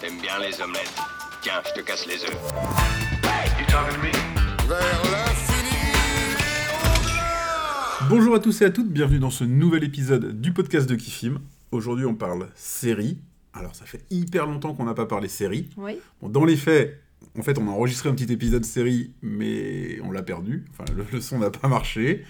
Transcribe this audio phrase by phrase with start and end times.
[0.00, 0.94] T'aimes bien les omelettes.
[1.42, 3.42] Tiens, je te casse les œufs.
[8.08, 11.40] Bonjour à tous et à toutes, bienvenue dans ce nouvel épisode du podcast de Kifim.
[11.70, 13.18] Aujourd'hui, on parle série.
[13.54, 15.70] Alors, ça fait hyper longtemps qu'on n'a pas parlé série.
[15.76, 15.98] Oui.
[16.20, 17.00] Bon, dans les faits,
[17.38, 20.64] en fait, on a enregistré un petit épisode série, mais on l'a perdu.
[20.70, 22.24] Enfin, le, le son n'a pas marché.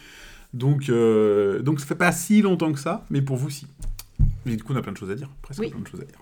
[0.55, 3.67] Donc, euh, donc, ça fait pas si longtemps que ça, mais pour vous, si.
[4.47, 5.29] Mais du coup, on a plein de choses à dire.
[5.43, 5.71] Presque Oui.
[5.71, 6.19] plein de choses à dire.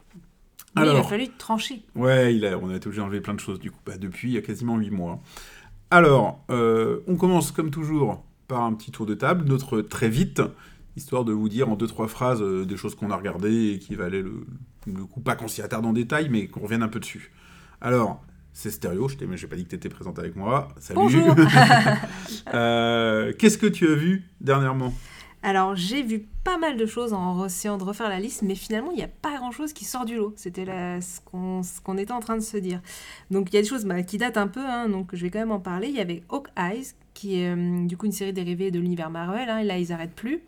[0.77, 1.83] Mais il a fallu trancher.
[1.95, 4.29] Ouais, il a, on a été obligé d'enlever plein de choses du coup, bah, depuis
[4.29, 5.21] il y a quasiment 8 mois.
[5.91, 10.43] Alors, euh, on commence comme toujours par un petit tour de table, notre très vite,
[10.97, 13.79] histoire de vous dire en deux trois phrases euh, des choses qu'on a regardées et
[13.79, 14.47] qui valaient le,
[14.87, 17.33] le coup, pas qu'on s'y attarde en détail, mais qu'on revienne un peu dessus.
[17.81, 20.69] Alors, c'est stéréo, je t'ai pas dit que tu étais présente avec moi.
[20.79, 21.01] Salut.
[21.01, 21.35] Bonjour.
[22.55, 24.93] Euh, Qu'est-ce que tu as vu dernièrement?
[25.43, 28.91] Alors, j'ai vu pas mal de choses en essayant de refaire la liste, mais finalement,
[28.91, 30.35] il n'y a pas grand-chose qui sort du lot.
[30.37, 30.67] C'était
[31.01, 31.21] ce
[31.81, 32.83] qu'on était en train de se dire.
[33.31, 35.31] Donc, il y a des choses bah, qui datent un peu, hein, donc je vais
[35.31, 35.89] quand même en parler.
[35.89, 39.49] Il y avait Hawkeye, qui est euh, du coup une série dérivée de l'univers Marvel,
[39.49, 40.41] hein, et là, ils n'arrêtent plus.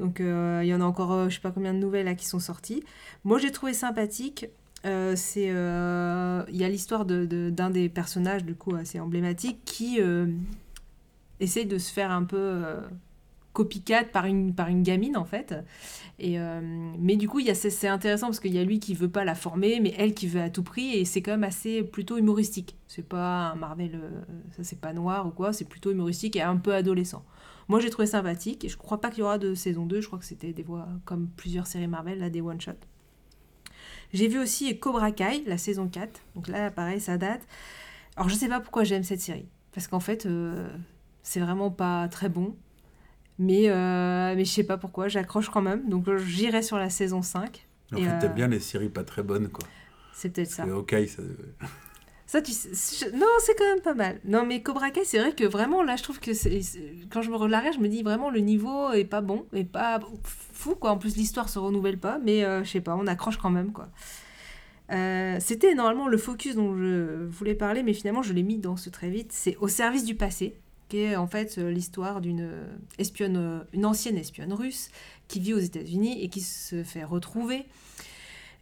[0.00, 2.16] Donc, euh, il y en a encore, euh, je sais pas combien de nouvelles là,
[2.16, 2.82] qui sont sorties.
[3.22, 4.46] Moi, j'ai trouvé sympathique.
[4.84, 9.58] Euh, c'est il y a l'histoire de- de- d'un des personnages du coup assez emblématique
[9.64, 9.98] qui
[11.40, 12.62] essaye de se faire un peu
[13.56, 15.54] copycat par une, par une gamine en fait.
[16.18, 16.60] Et, euh,
[16.98, 19.80] mais du coup, c'est intéressant parce qu'il y a lui qui veut pas la former,
[19.80, 22.76] mais elle qui veut à tout prix, et c'est quand même assez plutôt humoristique.
[22.86, 24.10] C'est pas un Marvel, euh,
[24.54, 27.24] ça c'est pas noir ou quoi, c'est plutôt humoristique et un peu adolescent.
[27.68, 30.06] Moi j'ai trouvé sympathique, et je crois pas qu'il y aura de saison 2, je
[30.06, 32.72] crois que c'était des voix comme plusieurs séries Marvel, là des one-shots.
[34.12, 37.46] J'ai vu aussi Cobra Kai, la saison 4, donc là pareil, ça date.
[38.16, 40.68] Alors je sais pas pourquoi j'aime cette série, parce qu'en fait, euh,
[41.22, 42.54] c'est vraiment pas très bon.
[43.38, 45.88] Mais, euh, mais je sais pas pourquoi, j'accroche quand même.
[45.88, 47.66] Donc euh, j'irai sur la saison 5.
[47.92, 49.66] En Et, fait, euh, t'aimes bien les séries pas très bonnes, quoi.
[50.12, 50.66] C'est peut-être ça.
[50.66, 51.22] Ok, ça...
[52.28, 52.70] Ça, tu sais,
[53.06, 54.18] je- Non, c'est quand même pas mal.
[54.24, 56.32] Non, mais Cobra Kai, c'est vrai que vraiment, là, je trouve que
[57.08, 60.00] quand je me relargue, je me dis vraiment le niveau est pas bon, et pas
[60.52, 60.90] fou, quoi.
[60.90, 63.70] En plus, l'histoire se renouvelle pas, mais euh, je sais pas, on accroche quand même,
[63.72, 63.90] quoi.
[64.90, 68.76] Euh, C'était normalement le focus dont je voulais parler, mais finalement, je l'ai mis dans
[68.76, 69.30] ce très vite.
[69.30, 70.56] C'est Au service du passé,
[70.88, 72.48] qui est en fait euh, l'histoire d'une
[72.98, 74.90] espionne, euh, une ancienne espionne russe
[75.28, 77.64] qui vit aux États-Unis et qui se fait retrouver.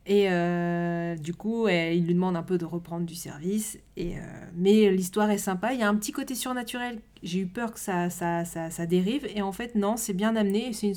[0.07, 3.79] Et euh, du coup, elle- il lui demande un peu de reprendre du service.
[3.97, 4.21] Et, euh,
[4.55, 5.73] mais l'histoire est sympa.
[5.73, 7.01] Il y a un petit côté surnaturel.
[7.23, 9.27] J'ai eu peur que ça, ça, ça, ça dérive.
[9.35, 10.73] Et en fait, non, c'est bien amené.
[10.75, 10.95] C'est une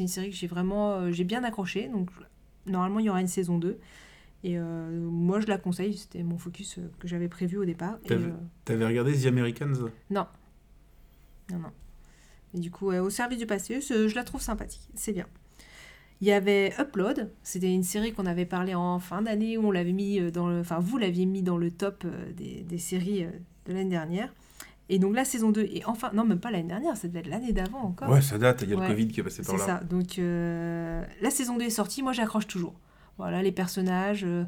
[0.00, 1.88] une série que j'ai vraiment euh, j'ai bien accroché.
[1.88, 2.08] Donc,
[2.66, 3.78] normalement, il y aura une saison 2.
[4.42, 5.94] Et euh, moi, je la conseille.
[5.94, 7.98] C'était mon focus euh, que j'avais prévu au départ.
[8.06, 8.30] T'avais- euh,
[8.64, 9.74] T'avais regardé The Americans?
[10.08, 10.26] Non.
[11.52, 11.70] Non, non.
[12.54, 14.88] Et du coup, au service du passé, je la trouve sympathique.
[14.94, 15.26] C'est bien.
[16.22, 17.30] Il y avait Upload.
[17.42, 20.48] C'était une série qu'on avait parlé en fin d'année, où on l'avait mis euh, dans
[20.48, 20.60] le...
[20.60, 23.30] Enfin, vous l'aviez mis dans le top euh, des, des séries euh,
[23.66, 24.32] de l'année dernière.
[24.88, 26.10] Et donc la saison 2 est enfin...
[26.14, 28.08] Non, même pas l'année dernière, ça devait être l'année d'avant encore.
[28.08, 28.88] Ouais, ça date, il y a Ouais.
[28.88, 29.78] le Covid qui est passé par C'est là.
[29.80, 29.84] ça.
[29.84, 32.74] Donc euh, la saison 2 est sortie, moi j'accroche toujours.
[33.18, 34.44] Voilà, les personnages, euh,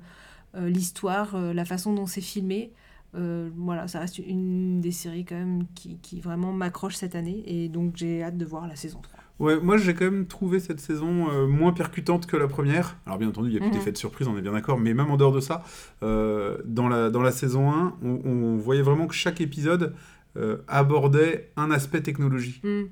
[0.54, 2.72] euh, l'histoire, la façon dont c'est filmé.
[3.14, 7.42] Euh, voilà, ça reste une des séries quand même qui, qui vraiment m'accroche cette année.
[7.46, 9.19] Et donc j'ai hâte de voir la saison 3.
[9.38, 12.97] Ouais, moi j'ai quand même trouvé cette saison euh, moins percutante que la première.
[13.06, 13.74] Alors bien entendu, il y a plus Mhm.
[13.74, 15.62] d'effets de surprise, on est bien d'accord, mais même en dehors de ça,
[16.02, 19.94] euh, dans, la, dans la saison 1, on, on voyait vraiment que chaque épisode
[20.36, 22.62] euh, abordait un aspect technologique.
[22.62, 22.84] Mm.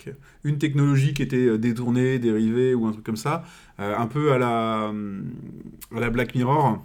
[0.44, 3.44] Une technologie qui était détournée, dérivée ou un truc comme ça,
[3.78, 5.24] euh, un peu à la, hum,
[5.94, 6.82] à la Black Mirror.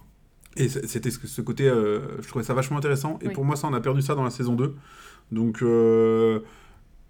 [0.57, 3.17] Et c'était ce, côté, euh, je trouvais ça vachement intéressant.
[3.21, 3.33] Et Oui.
[3.33, 4.75] pour moi, ça, on a perdu ça dans la saison 2.
[5.31, 6.39] Donc, euh,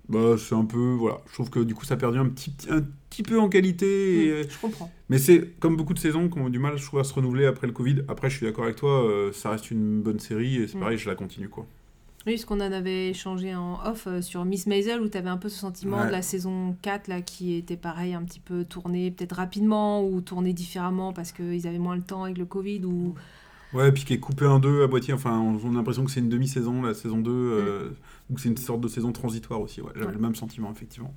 [0.09, 0.77] bah, c'est un peu.
[0.99, 1.19] Voilà.
[1.27, 4.25] Je trouve que du coup, ça a perdu un petit, un petit peu en qualité.
[4.27, 4.91] et- Mm, je comprends.
[5.09, 7.45] Mais c'est comme beaucoup de saisons qui ont du mal, je trouve, à se renouveler
[7.45, 8.03] après le Covid.
[8.07, 10.81] Après, je suis d'accord avec toi, euh, ça reste une bonne série et c'est Mm.
[10.81, 11.49] pareil, je la continue.
[11.49, 11.65] quoi.
[12.27, 15.29] Oui, parce qu'on en avait échangé en off euh, sur Miss Maisel, où tu avais
[15.29, 16.05] un peu ce sentiment Ouais.
[16.07, 20.21] de la saison 4 là, qui était pareil, un petit peu tourné peut-être rapidement ou
[20.21, 22.85] tourné différemment parce qu'ils avaient moins le temps avec le Covid.
[22.85, 23.15] Ou...
[23.73, 25.13] Ouais, puis qui est coupé en deux à moitié.
[25.15, 27.31] Enfin, on, a l'impression que c'est une demi-saison, la saison 2.
[27.31, 27.89] euh,
[28.29, 29.81] donc c'est une sorte de saison transitoire aussi.
[29.81, 29.89] Ouais.
[29.95, 30.13] J'avais Ouais.
[30.13, 31.13] le même sentiment, effectivement.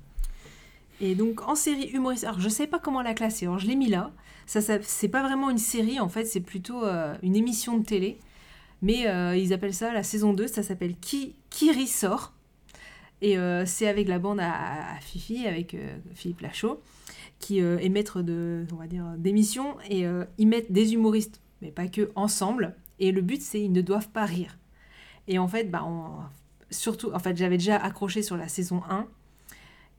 [1.01, 3.75] Et donc en série humoristique, alors je sais pas comment la classer, alors je l'ai
[3.75, 4.11] mis là.
[4.47, 7.83] Ça, ça c'est pas vraiment une série en fait, c'est plutôt euh, une émission de
[7.83, 8.17] télé.
[8.85, 12.33] Mais euh, ils appellent ça la saison 2, ça s'appelle Qui, qui rit sort.
[13.19, 16.83] Et euh, c'est avec la bande à, Fifi, avec euh, Philippe Lachaud,
[17.39, 19.75] qui est maître de, on va dire, d'émission.
[19.89, 20.05] Et
[20.37, 22.75] ils mettent des humoristes, mais pas que, ensemble.
[22.99, 24.59] Et le but, c'est ils ne doivent pas rire.
[25.27, 25.83] Et en fait, bah,
[26.69, 29.07] surtout, en fait, j'avais déjà accroché sur la saison 1.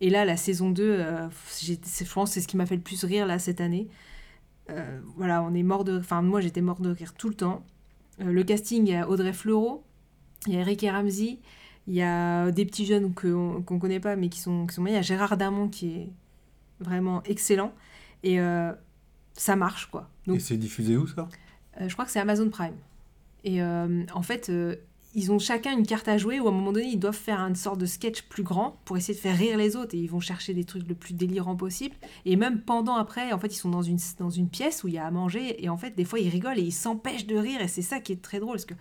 [0.01, 1.29] Et là, la saison 2, euh,
[1.61, 3.89] j'ai- c'est- je pense c'est ce qui m'a fait le plus rire là cette année.
[5.17, 5.99] voilà, on est mort de...
[5.99, 7.65] Enfin, moi, j'étais mort de rire tout le temps.
[8.21, 9.85] Euh, le casting, il y a Audrey Fleurot,
[10.47, 11.39] il y a Eric et Ramsey,
[11.87, 14.87] il y a des petits jeunes qu'on ne connaît pas, mais qui sont, qui sont
[14.87, 16.09] Il y a Gérard Darmon qui est
[16.81, 17.73] vraiment excellent.
[18.23, 18.73] Et euh,
[19.35, 20.11] ça marche, quoi.
[20.27, 21.29] Donc, et c'est diffusé où, ça?
[21.79, 22.77] Je crois que c'est Amazon Prime.
[23.45, 24.51] Et en fait,
[25.17, 27.41] ils ont chacun une carte à jouer où à un moment donné ils doivent faire
[27.41, 30.11] une sorte de sketch plus grand pour essayer de faire rire les autres et ils
[30.11, 31.97] vont chercher des trucs le plus délirants possible.
[32.27, 34.95] Et même pendant après en fait ils sont dans une dans une pièce où il
[34.95, 37.35] y a à manger et en fait des fois ils rigolent et ils s'empêchent de
[37.35, 38.75] rire et c'est ça qui est très drôle parce que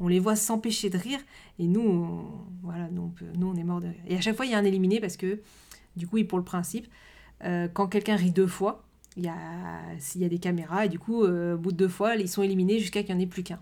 [0.00, 1.20] on les voit s'empêcher de rire
[1.58, 2.24] et nous on,
[2.62, 4.02] voilà nous nous on est mort de rire.
[4.06, 5.42] Et à chaque fois il y a un éliminé parce que
[5.96, 6.86] du coup pour le principe
[7.44, 8.86] euh, quand quelqu'un rit deux fois
[9.18, 9.34] il y a
[9.98, 12.30] s'il y a des caméras et du coup euh, au bout de deux fois ils
[12.30, 13.60] sont éliminés jusqu'à qu'il n'y en ait plus qu'un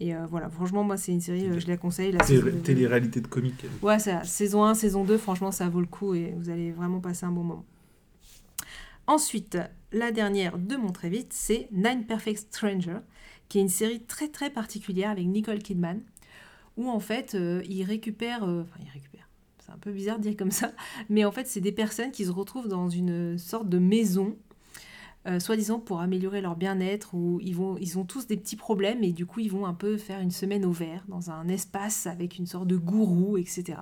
[0.00, 2.12] et euh, voilà, franchement, moi, c'est une série, euh, je la conseille.
[2.12, 3.64] La Télé-réalité de comique.
[3.82, 7.00] Ouais, ça, saison 1, saison 2, franchement, ça vaut le coup et vous allez vraiment
[7.00, 7.64] passer un bon moment.
[9.08, 9.58] Ensuite,
[9.90, 12.98] la dernière de mon très vite, c'est Nine Perfect Stranger,
[13.48, 16.00] qui est une série très très particulière avec Nicole Kidman,
[16.76, 18.44] où en fait, euh, il récupère.
[18.44, 19.28] Enfin, il récupère.
[19.58, 20.72] C'est un peu bizarre de dire comme ça,
[21.08, 24.36] mais en fait, c'est des personnes qui se retrouvent dans une sorte de maison
[25.28, 29.04] euh, soi-disant pour améliorer leur bien-être, ou ils, vont, ils ont tous des petits problèmes
[29.04, 32.06] et du coup ils vont un peu faire une semaine au vert dans un espace
[32.06, 33.78] avec une sorte de gourou, etc.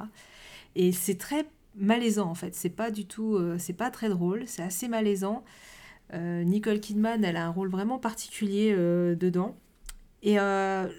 [0.74, 1.46] Et c'est très
[1.76, 5.44] malaisant en fait, c'est pas du tout, euh, c'est pas très drôle, c'est assez malaisant.
[6.14, 9.56] Euh, Nicole Kidman, elle a un rôle vraiment particulier dedans.
[10.22, 10.38] Et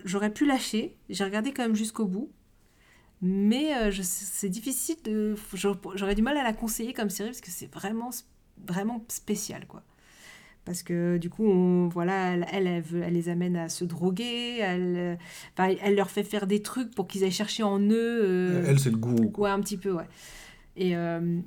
[0.06, 2.32] j'aurais pu lâcher, j'ai regardé quand même jusqu'au bout.
[3.22, 5.36] Mais c'est difficile de.
[5.54, 8.12] J'aurais du mal à la conseiller comme série parce que c'est vraiment,
[8.66, 9.84] vraiment spécial, quoi
[10.68, 15.18] parce que du coup, on, voilà, elle, elle, elle, les amène à se droguer, elle,
[15.56, 18.22] elle leur fait faire des trucs pour qu'ils aillent chercher en eux.
[18.22, 19.32] Euh, elle, c'est le goût.
[19.38, 20.08] Ouais, un petit peu, ouais.
[20.76, 21.40] Et euh,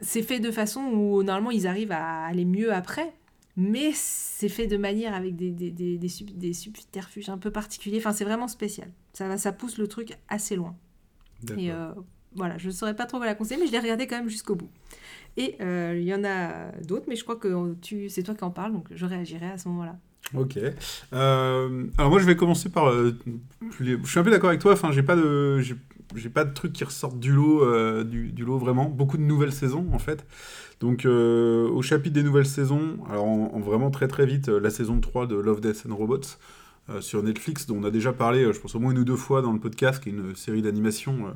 [0.00, 3.12] c'est fait de façon où normalement ils arrivent à aller mieux après,
[3.56, 7.98] mais c'est fait de manière avec des, des, des, des, subterfuges un peu particuliers.
[7.98, 8.88] Enfin, c'est vraiment spécial.
[9.14, 10.76] Ça, ça pousse le truc assez loin.
[11.58, 11.90] Et euh,
[12.34, 14.28] voilà, je ne saurais pas trop quoi la conseiller, mais je l'ai regardé quand même
[14.28, 14.70] jusqu'au bout.
[15.36, 18.44] Et euh, il y en a d'autres, mais je crois que tu, c'est toi qui
[18.44, 19.96] en parles, donc je réagirai à ce moment-là.
[20.34, 20.58] Ok.
[21.12, 22.88] Euh, alors moi, je vais commencer par.
[22.88, 23.16] Euh,
[23.80, 24.72] je suis un peu d'accord avec toi.
[24.72, 28.58] Enfin, j'ai pas de, j'ai, pas de trucs qui ressortent du lot, du, du, lot
[28.58, 28.84] vraiment.
[28.84, 30.24] Beaucoup de nouvelles saisons en fait.
[30.80, 35.26] Donc au chapitre des nouvelles saisons, alors en, vraiment très très vite, la saison 3
[35.26, 36.38] de Love, Death and Robots
[37.00, 39.42] sur Netflix, dont on a déjà parlé, je pense au moins une ou deux fois
[39.42, 41.34] dans le podcast, qui est une série d'animation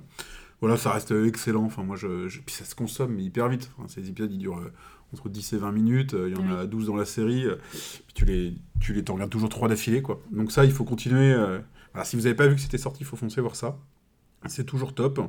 [0.61, 1.65] voilà, ça reste excellent.
[1.65, 3.71] Enfin, moi, je, puis ça se consomme hyper vite.
[3.77, 4.73] Enfin, ces épisodes, ils durent euh,
[5.13, 6.15] entre 10 et 20 minutes.
[6.15, 7.45] Euh, il y en a 12 dans la série.
[7.45, 10.23] Euh, puis tu les, tu les, regardes toujours 3 d'affilée, quoi.
[10.31, 11.35] Donc ça, il faut continuer.
[11.93, 13.79] Voilà, si vous n'avez pas vu que c'était sorti, il faut foncer voir ça.
[14.47, 15.21] C'est toujours top.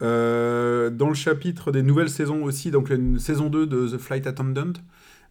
[0.00, 4.72] dans le chapitre des nouvelles saisons aussi, donc la saison 2 de The Flight Attendant,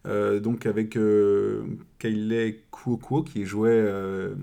[0.06, 1.62] euh, donc avec euh,
[1.98, 4.34] Kylie Kuoko qui jouait euh,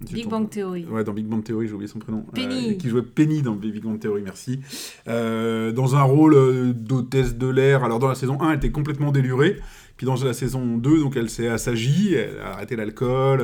[0.00, 0.86] Big Bang Theory.
[0.86, 2.24] Ouais, dans Big Bang Theory, j'ai oublié son prénom.
[2.32, 2.78] Penny.
[2.78, 4.60] qui jouait Penny dans Big Bang Theory, merci.
[5.06, 7.82] dans un rôle d'hôtesse de l'air.
[7.82, 9.56] Alors dans la saison 1, elle était complètement délurée.
[9.96, 13.42] Puis dans la saison 2, donc elle s'est assagie, elle a arrêté l'alcool,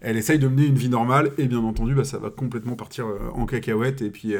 [0.00, 3.06] elle essaye de mener une vie normale, et bien entendu, bah, ça va complètement partir
[3.32, 4.34] en cacahuète, et puis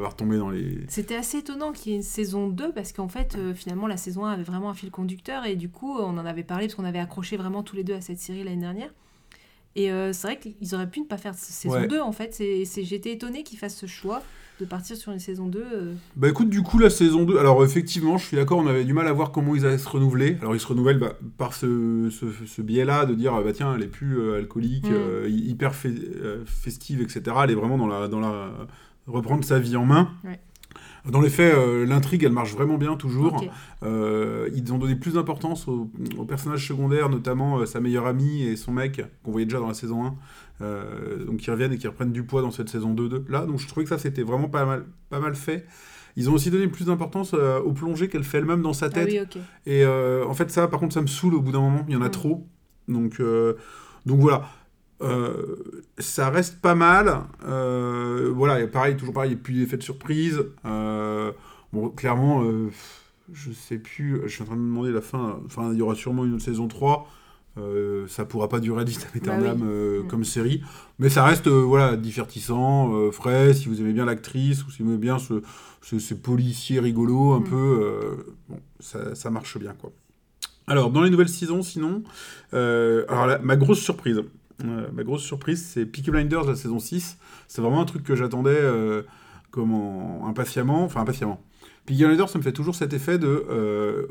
[0.00, 0.80] va retomber dans les...
[0.88, 3.98] C'était assez étonnant qu'il y ait une saison 2 parce qu'en fait, euh, finalement, la
[3.98, 6.76] saison 1 avait vraiment un fil conducteur et du coup, on en avait parlé parce
[6.76, 8.90] qu'on avait accroché vraiment tous les deux à cette série l'année dernière.
[9.74, 12.42] Et euh, c'est vrai qu'ils auraient pu ne pas faire saison 2 en fait.
[12.82, 14.22] J'étais étonné qu'ils fassent ce choix
[14.60, 15.58] de partir sur une saison 2.
[15.60, 15.94] Euh.
[16.16, 18.92] Bah écoute, du coup, la saison 2, alors effectivement, je suis d'accord, on avait du
[18.92, 20.36] mal à voir comment ils allaient se renouveler.
[20.40, 23.88] Alors ils se renouvellent bah, par ce, ce, biais-là de dire, bah tiens, elle est
[23.88, 25.28] plus alcoolique, mm.
[25.28, 27.36] hyper festive, etc.
[27.44, 28.52] Elle est vraiment dans la, dans la
[29.06, 30.10] reprendre sa vie en main.
[31.04, 33.44] Dans les faits, euh, l'intrigue, elle marche vraiment bien toujours.
[33.82, 35.90] Euh, ils ont donné plus d'importance aux,
[36.28, 39.74] personnages secondaires, notamment euh, sa meilleure amie et son mec, qu'on voyait déjà dans la
[39.74, 40.14] saison
[40.60, 43.46] 1, donc qui reviennent et qui reprennent du poids dans cette saison 2 là.
[43.46, 45.66] Donc je trouvais que ça, c'était vraiment pas mal, pas mal fait.
[46.14, 49.38] Ils ont aussi donné plus d'importance aux plongées qu'elle fait elle-même dans sa ah tête.
[49.66, 51.84] Et en fait, ça, par contre, ça me saoule au bout d'un moment.
[51.88, 52.46] Il y en a trop.
[52.86, 53.20] Donc,
[54.06, 54.44] donc voilà.
[55.02, 57.22] Euh, ça reste pas mal.
[57.46, 60.44] Euh, voilà, pareil, toujours pareil, il n'y a plus d'effet de surprise.
[60.64, 61.32] Euh,
[61.72, 62.44] bon, clairement,
[63.32, 65.40] je sais plus, je suis en train de me demander la fin.
[65.46, 67.08] Enfin, il y aura sûrement une saison 3.
[68.08, 70.06] ça pourra pas durer à bah mm.
[70.08, 70.62] comme série,
[70.98, 73.54] mais ça reste voilà divertissant, frais.
[73.54, 75.42] Si vous aimez bien l'actrice ou si vous aimez bien ce,
[75.82, 77.44] ce, policier rigolo un mm.
[77.44, 79.92] peu, bon, ça, ça, marche bien quoi.
[80.68, 82.04] Alors dans les nouvelles saisons, sinon,
[82.52, 84.22] alors ma grosse surprise,
[84.62, 87.18] ma grosse surprise, c'est Peaky Blinders, la saison 6.
[87.48, 89.02] C'est vraiment un truc que j'attendais euh,
[89.50, 90.84] comment, impatiemment.
[90.84, 91.42] Enfin, impatiemment.
[91.86, 93.46] Peaky Blinders, ça me fait toujours cet effet de.
[93.50, 94.06] Euh,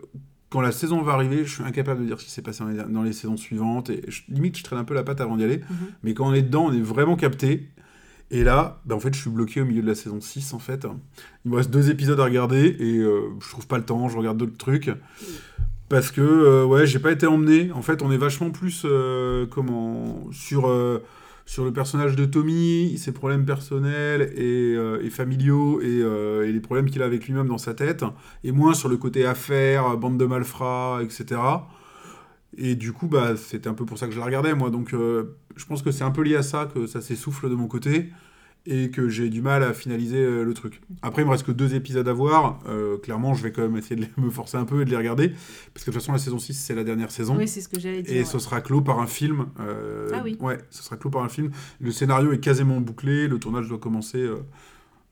[0.50, 3.04] quand la saison va arriver, je suis incapable de dire ce qui s'est passé dans
[3.04, 3.90] les, saisons suivantes.
[3.90, 5.60] Et je- limite, je traîne un peu la patte avant d'y aller.
[5.60, 5.78] Mhm.
[6.04, 7.70] Mais quand on est dedans, on est vraiment capté.
[8.32, 10.60] Et là, bah, en fait, je suis bloqué au milieu de la saison 6, en
[10.60, 10.86] fait.
[11.46, 14.18] Il me reste deux épisodes à regarder et euh, je trouve pas le temps, je
[14.18, 14.90] regarde d'autres trucs.
[15.92, 17.70] Parce que, euh, ouais, j'ai pas été emmené.
[17.74, 21.04] En fait, on est vachement plus, euh, comment, sur, euh,
[21.46, 26.00] sur le personnage de Tommy, ses problèmes personnels et, familiaux et,
[26.48, 28.06] et les problèmes qu'il a avec lui-même dans sa tête.
[28.46, 31.42] Et moins sur le côté affaires, bande de malfrats, etc.
[32.58, 34.70] Et du coup, bah, c'était un peu pour ça que je la regardais, moi.
[34.70, 37.68] Donc, je pense que c'est un peu lié à ça que ça s'essouffle de mon
[37.68, 38.12] côté
[38.68, 40.82] et que j'ai du mal à finaliser euh, le truc.
[41.02, 42.60] Après, il me reste que deux épisodes à voir.
[42.68, 44.90] Euh, clairement, je vais quand même essayer de les- me forcer un peu et de
[44.92, 45.30] les regarder.
[45.74, 47.36] Parce que de toute façon, la saison 6, c'est la dernière saison.
[47.38, 48.14] Oui, c'est ce que j'allais dire.
[48.16, 48.26] Et ouais.
[48.26, 49.48] ce sera clos par un film.
[49.60, 50.38] euh, Ah oui.
[50.40, 51.50] Ouais, ce sera clos par un film.
[51.80, 53.28] Le scénario est quasiment bouclé.
[53.28, 54.20] Le tournage doit commencer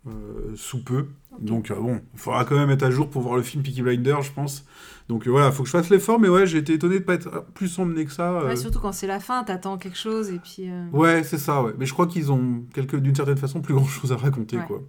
[0.07, 0.11] euh,
[0.55, 1.07] sous peu.
[1.39, 4.21] Donc, bon, il faudra quand même être à jour pour voir le film Peaky Blinders,
[4.21, 4.65] je pense.
[5.09, 6.19] Donc, euh, voilà, faut que je fasse l'effort.
[6.19, 8.39] Mais ouais, j'ai été étonné de pas être plus emmené que ça.
[8.41, 8.47] euh.
[8.47, 10.69] Ouais, surtout quand c'est la fin, t'attends quelque chose et puis.
[10.69, 11.73] euh, Ouais, c'est ça, ouais.
[11.79, 12.63] Mais je crois qu'ils ont,
[12.93, 14.65] d'une certaine façon, plus grand chose à raconter, Ouais.
[14.67, 14.81] quoi.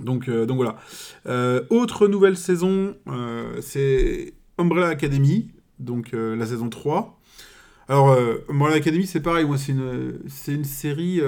[0.00, 0.76] Donc, euh, donc voilà.
[1.26, 7.20] Euh, autre nouvelle saison, euh, c'est Umbrella Academy, donc la saison 3.
[7.88, 8.16] Alors,
[8.48, 11.20] Umbrella Academy, c'est pareil, moi, c'est une, une série.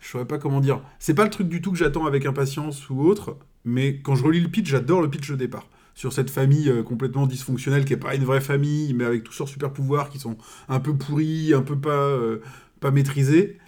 [0.00, 0.82] je saurais pas comment dire.
[0.98, 4.24] C'est pas le truc du tout que j'attends avec impatience ou autre, mais quand je
[4.24, 5.68] relis le pitch, j'adore le pitch de départ.
[5.94, 9.38] Sur cette famille euh, complètement dysfonctionnelle qui est pas une vraie famille, mais avec tous
[9.38, 10.36] leurs super pouvoirs qui sont
[10.68, 12.40] un peu pourris, un peu pas, euh,
[12.80, 13.58] pas maîtrisés.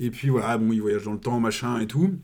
[0.00, 2.14] Et puis voilà, bon, ils voyagent dans le temps, machin et tout.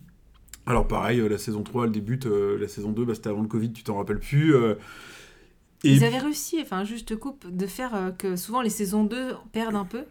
[0.67, 3.49] Alors pareil, euh, la saison 3, elle débute, la saison 2, bah, c'était avant le
[3.49, 4.55] Covid, tu t'en rappelles plus.
[4.57, 4.77] et
[5.85, 9.85] Ils avaient réussi, enfin, juste coupe, de faire que souvent les saisons 2 perdent un
[9.85, 10.05] peu.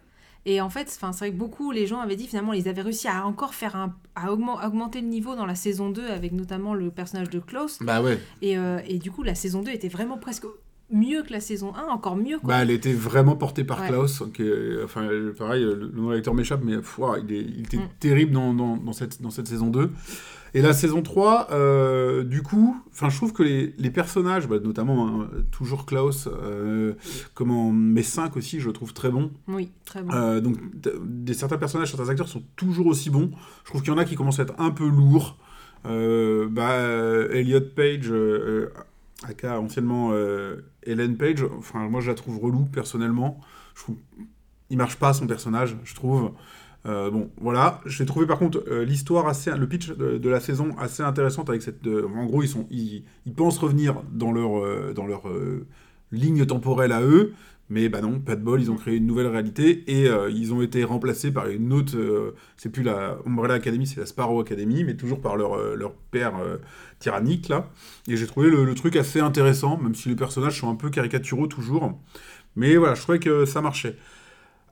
[0.46, 3.08] Et en fait, c'est vrai que beaucoup, les gens avaient dit finalement, ils avaient réussi
[3.08, 6.72] à encore faire un, à augmen- augmenter le niveau dans la saison 2 avec notamment
[6.74, 7.78] le personnage de Klaus.
[7.82, 10.44] Bah ouais, Et, euh, et du coup, la saison 2 était vraiment presque
[10.92, 12.38] mieux que la saison 1, encore mieux.
[12.38, 12.48] Quoi.
[12.48, 13.88] bah elle était vraiment portée par Ouais.
[13.88, 17.60] Klaus, qui est- enfin pareil, le nom de l'acteur m'échappe, mais pff, il, est- il
[17.60, 17.88] était Mm.
[18.00, 19.90] terrible dans, dans, dans cette, dans cette saison 2.
[20.54, 25.08] Et la saison 3, euh, du coup, je trouve que les, les personnages, bah, notamment
[25.08, 26.94] hein, toujours Klaus, euh,
[27.34, 29.30] comment, mais 5 aussi, je le trouve très bon.
[29.46, 30.12] Oui, très bon.
[30.12, 33.30] Euh, donc, des, certains personnages, certains acteurs sont toujours aussi bons.
[33.64, 35.36] Je trouve qu'il y en a qui commencent à être un peu lourds.
[35.86, 36.74] Euh, bah,
[37.32, 38.12] Elliot Page,
[39.22, 40.12] aka anciennement
[40.82, 43.40] Ellen Page, enfin, moi je la trouve relou personnellement.
[43.76, 43.96] Je trouve,
[44.68, 46.32] il marche pas son personnage, je trouve.
[46.86, 47.80] Euh, bon, voilà.
[47.86, 51.48] J'ai trouvé par contre euh, l'histoire assez, le pitch de, de la saison assez intéressante
[51.50, 51.86] avec cette.
[51.86, 55.24] en gros, ils sont, ils, ils pensent revenir dans leur, euh, dans leur
[56.12, 57.32] ligne temporelle à eux,
[57.68, 60.60] mais bah non, pas de bol, ils ont créé une nouvelle réalité et ils ont
[60.60, 62.34] été remplacés par une autre.
[62.56, 66.34] c'est plus la Umbrella Academy, c'est la Sparrow Academy, mais toujours par leur, leur père
[66.98, 67.70] tyrannique là.
[68.08, 70.90] Et j'ai trouvé le, le truc assez intéressant, même si les personnages sont un peu
[70.90, 71.96] caricaturaux toujours.
[72.56, 73.96] Mais voilà, je trouvais que ça marchait.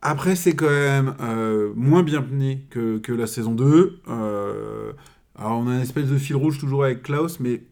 [0.02, 4.00] Après, c'est quand même euh, moins bien mené que, que la saison 2.
[4.08, 4.92] Euh,
[5.36, 7.64] alors, on a une espèce de fil rouge toujours avec Klaus, mais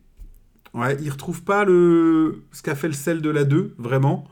[0.75, 4.27] ouais, il retrouve pas le, ce qu'a fait le sel de la 2, vraiment.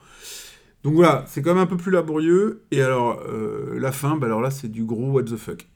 [0.83, 2.63] Donc voilà, c'est quand même un peu plus laborieux.
[2.73, 5.69] Et alors, euh, la fin, bah alors là, c'est du gros what the fuck.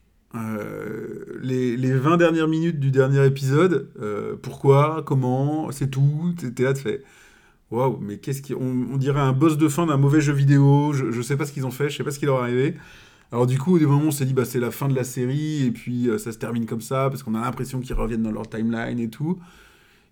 [1.41, 3.89] Les, les 20 dernières minutes du dernier épisode,
[4.43, 6.35] pourquoi, comment, c'est tout.
[6.37, 7.01] T'es là, tu fais
[7.71, 8.53] waouh, mais qu'est-ce qui.
[8.53, 10.93] On, dirait un boss de fin d'un mauvais jeu vidéo.
[10.93, 12.75] Je, sais pas ce qu'ils ont fait, je sais pas ce qui leur est arrivé.
[13.31, 15.65] Alors, du coup, au moment on s'est dit, bah, c'est la fin de la série,
[15.65, 18.31] et puis euh, ça se termine comme ça, parce qu'on a l'impression qu'ils reviennent dans
[18.31, 19.39] leur timeline et tout.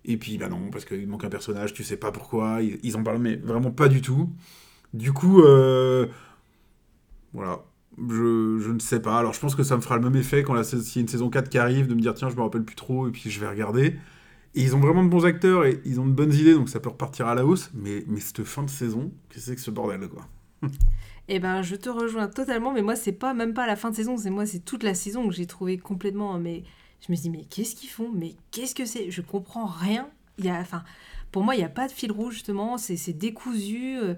[0.04, 3.02] Et puis, bah non, parce qu'il manque un personnage, tu sais pas pourquoi, ils, en
[3.02, 4.30] parlent, mais vraiment pas du tout.
[4.94, 6.06] Du coup, euh,
[7.32, 7.64] voilà.
[8.08, 9.18] Je, je ne sais pas.
[9.18, 11.08] Alors, je pense que ça me fera le même effet quand la y a une
[11.08, 13.28] saison 4 qui arrive, de me dire, tiens, je me rappelle plus trop, et puis
[13.28, 13.96] je vais regarder.
[14.54, 16.88] Ils ont vraiment de bons acteurs, et ils ont de bonnes idées, donc ça peut
[16.88, 17.70] repartir à la hausse.
[17.74, 20.26] Mais, mais cette fin de saison, qu'est-ce que c'est que ce bordel, quoi
[21.30, 23.94] Eh ben, je te rejoins totalement, mais moi, c'est pas même pas la fin de
[23.94, 26.38] saison, c'est moi, c'est toute la saison que j'ai trouvé complètement.
[26.38, 26.64] Mais
[27.06, 28.10] je me dis, mais qu'est-ce qu'ils font?
[28.14, 29.10] Mais qu'est-ce que c'est?
[29.10, 30.08] Je comprends rien.
[30.38, 30.84] Il y a, enfin,
[31.30, 32.78] pour moi, il n'y a pas de fil rouge justement.
[32.78, 33.98] C'est décousu.
[33.98, 34.14] euh.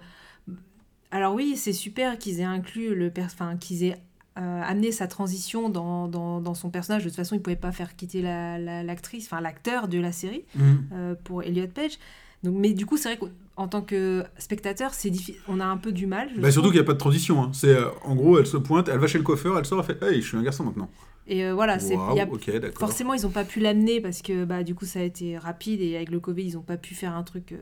[1.10, 4.00] Alors oui, c'est super qu'ils aient inclus le, enfin, qu'ils aient
[4.38, 7.02] euh, amené sa transition dans, dans, dans son personnage.
[7.04, 10.12] De toute façon, ils pouvaient pas faire quitter la- la- l'actrice, enfin l'acteur de la
[10.12, 10.44] série
[10.92, 11.99] euh, pour Elliot Page.
[12.42, 15.12] Donc, mais du coup, c'est vrai qu'en tant que spectateur, c'est
[15.49, 16.30] on a un peu du mal.
[16.38, 17.42] Bah, surtout qu'il n'y a pas de transition.
[17.42, 17.50] hein.
[17.52, 19.96] C'est, euh, en gros, elle se pointe, elle va chez le coiffeur, elle sort, elle
[19.99, 20.88] fait Hey, je suis un garçon maintenant.
[21.26, 22.26] Et voilà, il y a-
[22.78, 25.80] forcément ils n'ont pas pu l'amener parce que bah du coup ça a été rapide
[25.80, 27.54] et avec le Covid ils n'ont pas pu faire un truc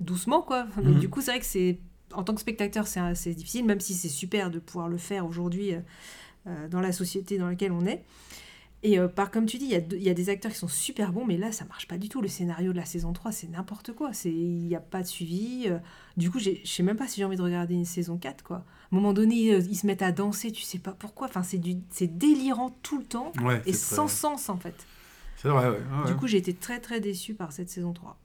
[0.00, 0.66] doucement quoi.
[0.82, 0.98] Mais Mhm.
[0.98, 1.78] du coup c'est vrai que c'est
[2.16, 5.26] en tant que spectateur c'est assez difficile même si c'est super de pouvoir le faire
[5.26, 5.80] aujourd'hui euh,
[6.46, 8.02] euh, dans la société dans laquelle on est.
[8.86, 11.10] Et euh, par, comme tu dis, il y, a y des acteurs qui sont super
[11.10, 12.20] bons, mais là, ça marche pas du tout.
[12.20, 14.10] Le scénario de la saison 3, c'est n'importe quoi.
[14.26, 15.64] Il n'y a pas de suivi.
[15.68, 15.78] euh.
[16.18, 18.56] Du coup, je sais même pas si j'ai envie de regarder une saison 4, quoi.
[18.56, 18.60] À
[18.92, 21.28] un moment donné, ils se mettent à danser, tu sais pas pourquoi.
[21.28, 21.58] Enfin, c'est
[22.18, 24.74] délirant tout le temps Ouais, et sans très- sens, en fait.
[25.36, 25.76] C'est vrai, ouais.
[25.78, 28.18] ouais, Du coup, j'ai été très, très déçue par cette saison 3.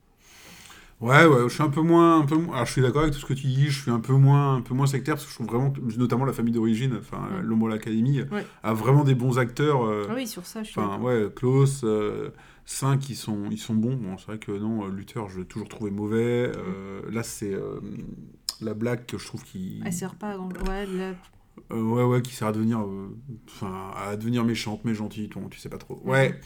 [1.01, 3.13] Ouais, ouais, je suis un peu moins, un peu moins- Alors, je suis d'accord avec
[3.13, 3.69] tout ce que tu dis.
[3.69, 5.79] Je suis un peu moins, un peu moins sectaire parce que je trouve vraiment, que,
[5.97, 7.41] notamment la famille d'origine, enfin, Mm.
[7.41, 8.45] l'Homo l'Académie, Ouais.
[8.63, 9.85] a vraiment des bons acteurs.
[9.85, 12.31] euh, Ah oui, sur ça, je suis Enfin, ouais, Klaus, euh,
[12.65, 13.95] 5, ils sont, ils sont bons.
[13.95, 16.51] Bon, c'est vrai que non, euh, Luther, je l'ai toujours trouvé mauvais.
[16.57, 17.57] Euh, là, c'est
[18.61, 19.81] la blague que je trouve qui.
[19.85, 20.49] Elle sert pas à grand...
[20.67, 20.85] Ouais,
[21.71, 23.09] Euh, ouais, ouais, qui sert à devenir, euh,
[23.95, 26.01] à devenir méchante, mais gentille, ton, tu sais pas trop.
[26.05, 26.39] Ouais.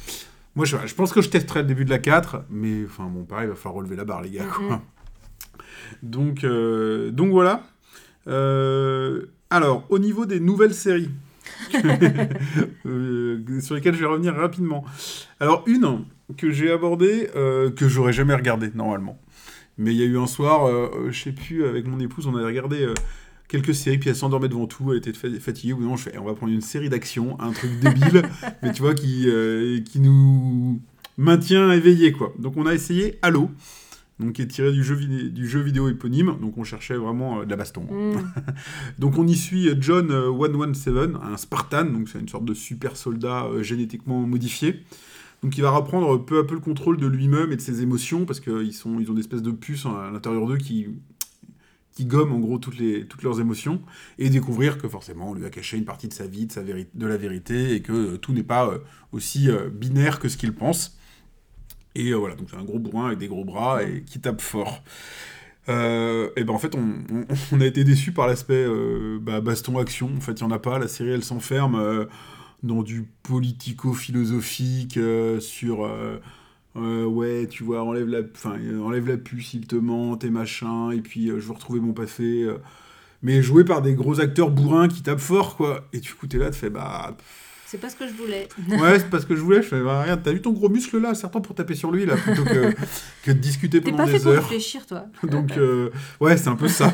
[0.55, 3.23] Moi, je, je pense que je testerai le début de la 4, mais enfin, bon,
[3.23, 4.75] pareil, il va falloir relever la barre, les gars, quoi.
[4.75, 4.81] Mhm.
[6.03, 7.63] Donc, euh, donc voilà.
[8.27, 11.09] Euh, alors, au niveau des nouvelles séries,
[12.85, 14.83] euh, sur lesquelles je vais revenir rapidement.
[15.39, 16.05] Alors, une
[16.37, 19.19] que j'ai abordée, que j'aurais jamais regardée, normalement.
[19.77, 20.69] Mais il y a eu un soir,
[21.09, 22.87] je sais plus, avec mon épouse, on avait regardé
[23.53, 26.17] quelques séries, puis elle s'endormait devant tout, elle était fa- fatiguée, ou non, je fais,
[26.17, 28.23] on va prendre une série d'action, un truc débile,
[28.63, 30.81] mais tu vois, qui, euh, qui nous
[31.17, 32.33] maintient éveillés, quoi.
[32.39, 33.51] Donc on a essayé Halo,
[34.19, 37.45] donc qui est tiré du jeu, du jeu vidéo éponyme, donc on cherchait vraiment euh,
[37.45, 37.83] de la baston.
[37.83, 38.17] Mm.
[38.97, 42.55] Donc on y suit euh, John euh, 117, un Spartan, donc c'est une sorte de
[42.55, 44.79] super soldat euh, génétiquement modifié.
[45.43, 48.25] Donc il va reprendre peu à peu le contrôle de lui-même et de ses émotions,
[48.25, 50.87] parce qu'ils ils ont des espèces de puces à l'intérieur d'eux qui,
[51.93, 52.79] qui gomment en gros toutes,
[53.23, 53.81] leurs émotions,
[54.17, 57.17] et découvrir que forcément on lui a caché une partie de sa vie, de, la
[57.17, 58.79] vérité, et que euh, tout n'est pas euh,
[59.11, 60.97] aussi euh, binaire que ce qu'il pense.
[61.95, 64.83] Et voilà, donc c'est un gros bourrin avec des gros bras et qui tape fort.
[65.67, 65.71] Et
[66.43, 66.75] ben en fait,
[67.51, 68.65] on, a été déçus par l'aspect
[69.21, 70.09] bah, baston-action.
[70.17, 70.79] En fait, il n'y en a pas.
[70.79, 72.07] La série, elle s'enferme
[72.63, 74.97] dans du politico-philosophique
[75.39, 75.87] sur.
[76.75, 80.29] Euh, ouais, tu vois, enlève la, enfin, euh, enlève la puce, il te ment, et
[80.29, 82.43] machin, et puis euh, je veux retrouver mon passé.
[82.43, 82.57] euh.
[83.21, 85.87] mais joué par des gros acteurs bourrins qui tapent fort, quoi.
[85.93, 87.15] Et du coup, t'es là, tu fais, bah,
[87.67, 88.47] C'est pas ce que je voulais.
[88.81, 89.61] Ouais, c'est parce que je voulais.
[89.61, 92.05] Je fais, bah, regarde, t'as vu ton gros muscle là, certain pour taper sur lui
[92.05, 92.73] là, plutôt que,
[93.23, 94.41] que de discuter T'es pendant pas fait des pour heures.
[94.43, 95.05] réfléchir, toi.
[95.23, 95.51] Donc,
[96.19, 96.93] ouais, c'est un peu ça.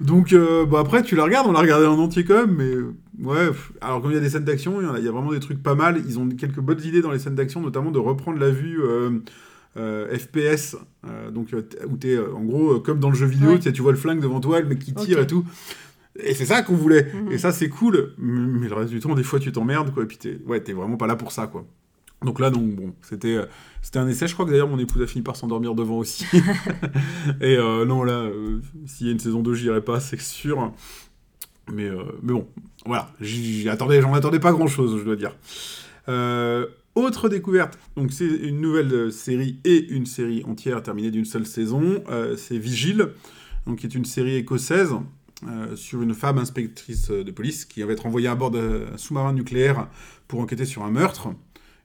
[0.00, 2.64] Donc, euh, bah, après, tu la regardes, on l'a regardé en entier quand même, mais
[2.74, 3.50] euh, ouais.
[3.80, 5.32] Alors, comme il y a des scènes d'action, il y, a- il y a vraiment
[5.32, 6.02] des trucs pas mal.
[6.06, 8.80] Ils ont quelques bonnes idées dans les scènes d'action, notamment de reprendre la vue.
[8.82, 9.10] euh,
[9.78, 10.74] euh, FPS,
[11.34, 11.50] donc
[11.86, 13.58] où t'es en gros comme dans le jeu vidéo, Ouais.
[13.58, 15.44] tu vois le flingue devant toi, le mec qui tire et tout.
[16.18, 17.12] Et c'est ça qu'on voulait.
[17.12, 17.30] Mhm.
[17.32, 18.14] Et ça, c'est cool.
[18.16, 20.04] Mais le reste du temps, des fois, tu t'emmerdes, quoi.
[20.04, 21.66] Et puis, t'es ouais, t'es vraiment pas là pour ça, quoi.
[22.24, 23.46] Donc là, donc, bon, c'était euh,
[23.82, 24.26] c'était un essai.
[24.26, 26.26] Je crois que d'ailleurs, mon épouse a fini par s'endormir devant aussi.
[27.40, 30.72] Et euh, non, là, euh, s'il y a une saison 2, j'irai pas, c'est sûr.
[31.72, 32.48] Mais, euh, mais bon,
[32.84, 33.12] voilà.
[33.20, 35.36] J'y attendais, j'en attendais pas grand-chose, je dois dire.
[36.96, 42.02] Autre découverte, donc c'est une nouvelle série et une série entière terminée d'une seule saison.
[42.38, 43.10] c'est Vigile,
[43.66, 44.94] donc qui est une série écossaise
[45.46, 49.34] euh, sur une femme inspectrice de police qui va être envoyée à bord d'un sous-marin
[49.34, 49.86] nucléaire
[50.26, 51.28] pour enquêter sur un meurtre.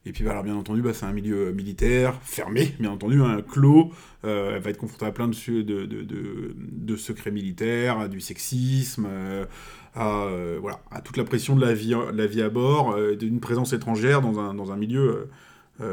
[0.04, 3.40] Et puis, bah, bien entendu, bah, c'est un milieu euh, militaire, fermé, bien entendu, un
[3.40, 3.92] clos.
[4.24, 9.06] Euh, elle va être confrontée à plein de, de, de, secrets militaires, à du sexisme,
[9.08, 9.44] euh,
[9.94, 10.26] à,
[10.60, 14.54] voilà, à toute la pression de la vie, à bord, d'une présence étrangère dans un,
[14.54, 15.28] dans un milieu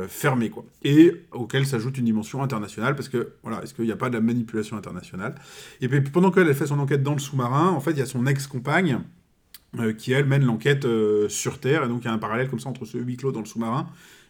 [0.07, 0.49] fermé.
[0.49, 0.63] Quoi.
[0.83, 4.13] Et auquel s'ajoute une dimension internationale, parce que, voilà, est-ce qu'il n'y a pas de
[4.13, 5.35] la manipulation internationale?
[5.81, 8.01] Et puis, pendant qu'elle elle fait son enquête dans le sous-marin, en fait, il y
[8.01, 9.01] a son ex-compagne
[9.77, 11.83] euh, qui, elle, mène l'enquête euh, sur Terre.
[11.83, 13.45] Et donc, il y a un parallèle comme ça entre ce huis clos dans le
[13.45, 13.87] sous-marin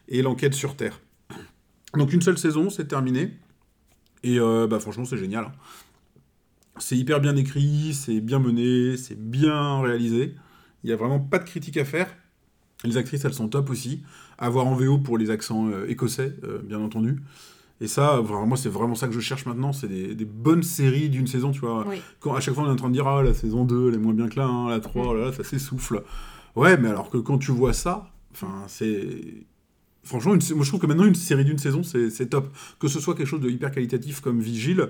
[0.08, 1.00] et l'enquête sur Terre.
[1.94, 3.38] Donc, une seule saison, c'est terminé.
[4.22, 5.44] Et euh, bah, franchement, c'est génial.
[5.44, 5.52] hein.
[6.78, 10.34] C'est hyper bien écrit, c'est bien mené, c'est bien réalisé.
[10.84, 12.14] Il n'y a vraiment pas de critique à faire.
[12.84, 14.02] Les actrices, elles sont top aussi.
[14.38, 17.20] À voir en VO pour les accents écossais, bien entendu.
[17.80, 19.72] Et ça, vraiment, moi, c'est vraiment ça que je cherche maintenant.
[19.72, 21.86] C'est des, des bonnes séries d'une saison, tu vois.
[21.88, 21.96] Oui.
[22.20, 23.94] Quand à chaque fois on est en train de dire ah la saison 2 elle
[23.94, 26.02] est moins bien que la 1, la 3, oh là, là, ça s'essouffle.
[26.56, 29.06] Ouais, mais alors que quand tu vois ça, enfin c'est
[30.02, 30.40] franchement une...
[30.56, 32.48] moi je trouve que maintenant une série d'une saison c'est c'est top.
[32.78, 34.88] Que ce soit quelque chose de hyper qualitatif comme Vigile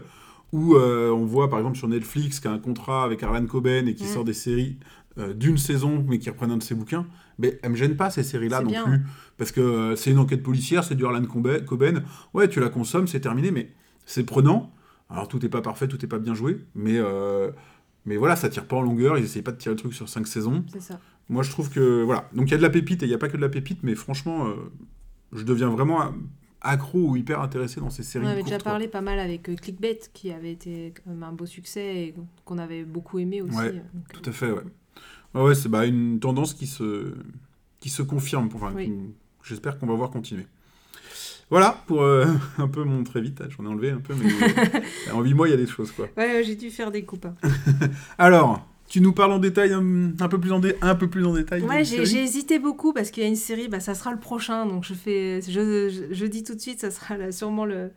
[0.53, 3.87] où euh, on voit par exemple sur Netflix qui a un contrat avec Arlan Coben
[3.87, 4.09] et qui Mm.
[4.09, 4.79] sort des séries
[5.19, 7.07] euh, d'une saison mais qui reprennent un de ses bouquins,
[7.41, 8.85] mais elles me gênent pas ces séries là C'est non bien.
[8.85, 9.01] plus
[9.39, 12.03] parce que euh, c'est une enquête policière, c'est du Arlan Coben.
[12.35, 13.71] Ouais, tu la consommes, c'est terminé mais
[14.05, 14.73] c'est prenant.
[15.09, 17.51] Alors tout n'est pas parfait, tout n'est pas bien joué, mais, euh,
[18.07, 20.09] mais voilà, ça tire pas en longueur, ils essayent pas de tirer le truc sur
[20.09, 20.65] 5 saisons.
[20.73, 21.01] C'est ça.
[21.29, 23.15] Moi je trouve que voilà, donc il y a de la pépite et il n'y
[23.15, 24.55] a pas que de la pépite, mais franchement, euh,
[25.33, 26.13] je deviens vraiment
[26.61, 28.27] accro ou hyper intéressé dans ces séries.
[28.27, 28.73] On avait déjà quoi.
[28.73, 32.85] parlé pas mal avec euh, Clickbait, qui avait été un beau succès et qu'on avait
[32.85, 33.57] beaucoup aimé aussi.
[33.57, 34.63] Ouais, donc, Tout à fait, ouais.
[35.35, 37.13] Ouais, ouais c'est bah, une tendance qui se,
[37.81, 38.49] qui se confirme.
[38.49, 38.93] Pour, enfin, Oui.
[39.43, 40.47] J'espère qu'on va voir continuer.
[41.51, 42.27] Voilà pour euh,
[42.59, 43.43] un peu mon très vite.
[43.51, 45.91] J'en ai enlevé un peu, mais euh, en 8 mois, il y a des choses
[45.93, 46.09] quoi.
[46.17, 47.27] Ouais, j'ai dû faire des coupes.
[47.27, 47.35] hein.
[48.19, 51.25] Alors, tu nous parles en détail, un, un peu plus en, dé- un peu plus
[51.25, 51.63] en détail.
[51.63, 54.67] Ouais, j'ai hésité beaucoup parce qu'il y a une série, bah, ça sera le prochain,
[54.67, 57.91] donc je fais, je, je, je dis tout de suite, ça sera là, sûrement le,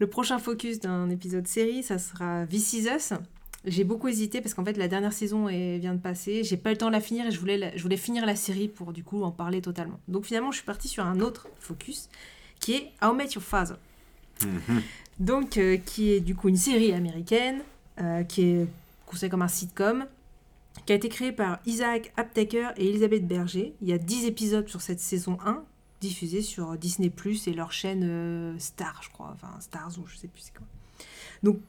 [0.00, 3.12] le prochain focus d'un épisode série, ça sera This Is Us.
[3.66, 6.70] J'ai beaucoup hésité parce qu'en fait la dernière saison est- vient de passer, j'ai pas
[6.70, 8.68] eu le temps de la finir et je voulais, la- je voulais finir la série
[8.68, 10.00] pour du coup en parler totalement.
[10.08, 12.08] Donc finalement je suis partie sur un autre focus
[12.58, 13.74] qui est How Met Your Father.
[14.44, 14.82] Mhm.
[15.18, 17.60] Donc, euh, qui est du coup une série américaine,
[18.00, 18.66] euh, qui est
[19.04, 20.06] considérée comme un sitcom,
[20.86, 23.74] qui a été créée par Isaac Aptaker et Elisabeth Berger.
[23.82, 25.62] Il y a 10 épisodes sur cette saison 1,
[26.00, 30.16] diffusés sur Disney Plus et leur chaîne euh, Star, je crois, enfin Stars ou je
[30.16, 30.66] sais plus c'est quoi.
[31.42, 31.60] Donc,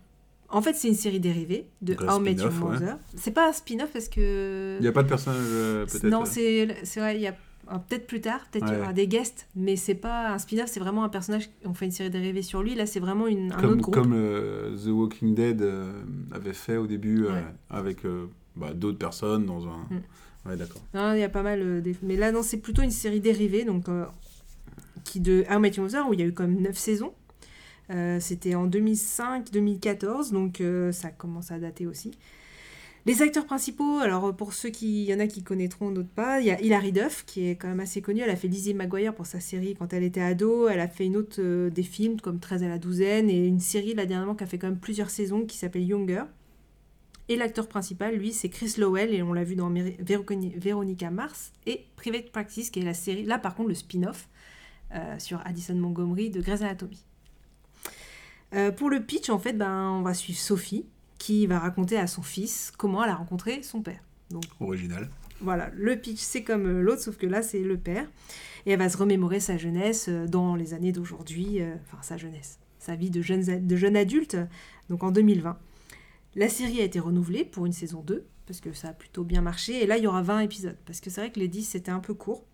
[0.51, 2.79] en fait, c'est une série dérivée de How Met Your spin-off, ouais.
[2.79, 2.97] Mother.
[3.15, 4.77] C'est pas un spin-off parce que.
[4.79, 6.03] Il n'y a pas de personnage euh, peut-être.
[6.05, 7.35] Non, euh, c'est c'est vrai, il y a
[7.67, 10.67] ah, peut-être plus tard, peut-être il y aura des guests, mais c'est pas un spin-off,
[10.69, 11.49] c'est vraiment un personnage.
[11.63, 12.75] On fait une série dérivée sur lui.
[12.75, 13.95] Là, c'est vraiment une, un comme, autre groupe.
[13.95, 15.93] comme euh, The Walking Dead euh,
[16.33, 17.43] avait fait au début euh, Ouais.
[17.69, 18.25] avec euh,
[18.57, 19.77] bah, d'autres personnes dans un.
[19.89, 20.01] Mm.
[20.49, 20.81] Ouais, d'accord.
[20.93, 21.61] Non, il y a pas mal.
[21.61, 24.05] euh, des- Mais là, non, c'est plutôt une série dérivée, donc euh,
[25.05, 27.13] qui de How Met Your Mother, où il y a eu comme 9 saisons.
[27.91, 32.11] Euh, C'était en 2005-2014, donc euh, ça commence à dater aussi.
[33.07, 36.07] Les acteurs principaux, alors euh, pour ceux qui, il y en a qui connaîtront, d'autres
[36.07, 38.21] pas, il y a Hilary Duff, qui est quand même assez connue.
[38.21, 40.67] Elle a fait Lizzie McGuire pour sa série quand elle était ado.
[40.67, 43.93] Elle a fait une autre des films comme 13 à la douzaine et une série
[43.95, 46.23] là dernièrement qui a fait quand même plusieurs saisons qui s'appelle Younger.
[47.27, 51.53] Et l'acteur principal, lui, c'est Chris Lowell, et on l'a vu dans Véroconi- Veronica Mars
[51.65, 54.27] et Private Practice, qui est la série, là par contre le spin-off
[55.17, 57.05] sur Addison Montgomery de Grey's Anatomy.
[58.53, 60.85] Euh, pour le pitch, en fait, ben, on va suivre Sophie,
[61.17, 64.01] qui va raconter à son fils comment elle a rencontré son père.
[64.29, 65.09] Donc Original.
[65.41, 68.07] voilà, le pitch, c'est comme l'autre, sauf que là, c'est le père.
[68.65, 72.17] Et elle va se remémorer sa jeunesse euh, dans les années d'aujourd'hui, euh, enfin sa
[72.17, 74.37] jeunesse, sa vie de jeune, de jeune adulte,
[74.89, 75.57] donc en 2020.
[76.35, 79.41] La série a été renouvelée pour une saison 2, parce que ça a plutôt bien
[79.41, 79.83] marché.
[79.83, 81.91] Et là, il y aura 20 épisodes, parce que c'est vrai que les 10, c'était
[81.91, 82.45] un peu court.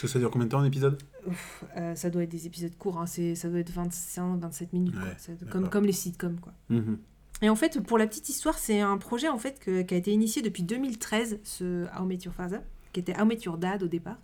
[0.00, 0.98] Que ça dure combien de temps un épisode?
[1.26, 4.94] Ouf, euh, ça doit être des épisodes courts, hein, c'est- ça doit être 25-27 minutes,
[4.94, 5.02] quoi.
[5.04, 5.52] Ouais, C'est d'accord.
[5.52, 6.38] comme, comme les sitcoms.
[6.40, 6.52] Quoi.
[6.70, 6.98] Mhm.
[7.42, 9.96] Et en fait, pour la petite histoire, c'est un projet en fait que- qui a
[9.96, 12.60] été initié depuis 2013, ce How Met Your Father,
[12.92, 14.18] qui était How Met Your Dad au départ.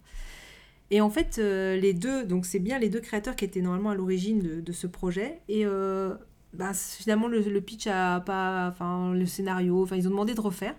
[0.90, 3.90] Et en fait, euh, les deux, donc c'est bien les deux créateurs qui étaient normalement
[3.90, 5.40] à l'origine de, de ce projet.
[5.48, 6.14] Et euh,
[6.54, 10.40] bah, finalement, le, le pitch a pas, enfin le scénario, enfin ils ont demandé de
[10.40, 10.74] refaire.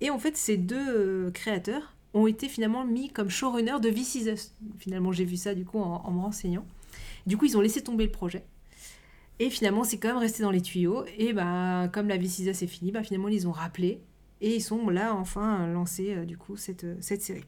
[0.00, 4.30] Et en fait, ces deux créateurs ont été finalement mis comme showrunner de This Is
[4.30, 4.54] Us.
[4.78, 6.64] Finalement, j'ai vu ça du coup en, me renseignant.
[7.26, 8.44] Du coup, ils ont laissé tomber le projet.
[9.40, 11.04] Et finalement, c'est quand même resté dans les tuyaux.
[11.18, 14.00] Et bah, comme la This Is Us est finie, bah, finalement, ils ont rappelé.
[14.40, 17.44] Et ils sont là, enfin, lancé du coup cette, cette série.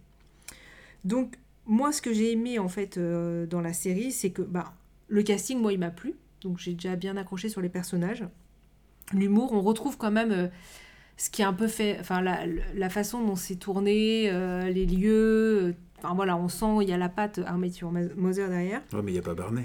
[1.05, 4.74] Donc, moi, ce que j'ai aimé en fait euh, dans la série, c'est que bah,
[5.09, 6.14] le casting, moi, il m'a plu.
[6.40, 8.24] Donc, j'ai déjà bien accroché sur les personnages.
[9.12, 10.48] L'humour, on retrouve quand même euh,
[11.16, 12.40] ce qui est un peu fait, enfin, la,
[12.74, 15.59] la façon dont c'est tourné, euh, les lieux.
[15.68, 18.83] euh, Enfin, voilà, on sent, il y a la patte Met Your Mother derrière.
[18.92, 19.64] Ouais, mais il n'y a pas Barney.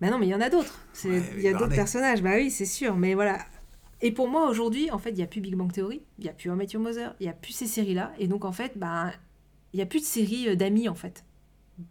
[0.00, 0.80] Bah non, mais il y en a d'autres.
[1.04, 2.96] Ouais, Il y a d'autres personnages, bah oui, c'est sûr.
[2.96, 3.38] Mais voilà.
[4.00, 6.30] Et pour moi, aujourd'hui, en fait, il n'y a plus Big Bang Theory, il n'y
[6.30, 8.12] a plus Met Your Mother, il n'y a plus ces séries-là.
[8.18, 9.12] Et donc, en fait, bah,
[9.74, 11.24] il n'y a plus de séries euh, d'amis, en fait.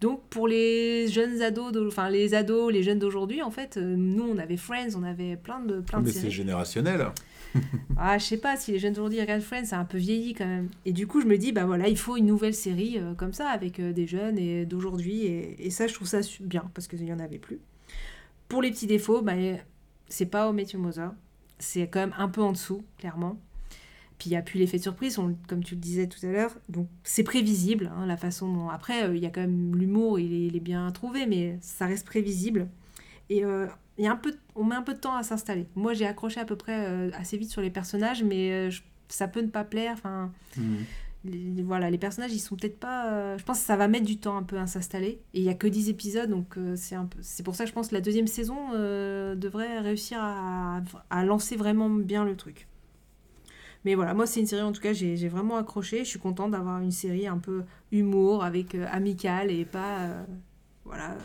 [0.02, 4.38] Donc, pour les jeunes ados, enfin, les ados, les jeunes d'aujourd'hui, en fait, nous, on
[4.40, 7.08] avait Friends, on avait plein de, plein de mais c'est générationnel.
[7.98, 10.46] Ah, je sais pas, si les jeunes d'aujourd'hui regardent Friends, c'est un peu vieilli quand
[10.46, 10.70] même.
[10.86, 13.34] Et du coup, je me dis, bah voilà, il faut une nouvelle série euh, comme
[13.34, 15.26] ça, avec euh, des jeunes et d'aujourd'hui.
[15.26, 17.60] Et, ça, je trouve ça bien, parce qu'il n'y en avait plus.
[18.48, 19.34] Pour les petits défauts, bah,
[20.08, 21.14] c'est pas au Mother.
[21.60, 23.40] C'est quand même un peu en dessous, clairement.
[24.18, 26.56] Puis il n'y a plus l'effet de surprise, comme tu le disais tout à l'heure.
[26.70, 28.70] Donc c'est prévisible, hein, la façon dont.
[28.70, 31.88] Après, euh, il y a quand même l'humour, il il est bien trouvé, mais ça
[31.88, 32.68] reste prévisible.
[33.30, 33.44] Et
[33.98, 35.68] il y a un peu, on met un peu de temps à s'installer.
[35.76, 38.82] Moi, j'ai accroché à peu près euh, assez vite sur les personnages, mais euh, je-
[39.10, 39.94] ça peut ne pas plaire.
[39.94, 40.86] Enfin, Mhm.
[41.26, 43.12] les, voilà, les personnages, ils sont peut-être pas.
[43.12, 45.22] euh, je pense que ça va mettre du temps un peu à s'installer.
[45.34, 47.20] Et il y a que 10 épisodes, donc c'est un peu.
[47.22, 48.72] C'est pour ça que je pense que la deuxième saison
[49.36, 52.68] devrait réussir à, à lancer vraiment bien le truc.
[53.86, 56.00] Mais voilà, moi c'est une série en tout cas, j'ai j'ai vraiment accroché.
[56.00, 60.26] Je suis contente d'avoir une série un peu humour, avec euh, amical et pas
[60.86, 61.18] voilà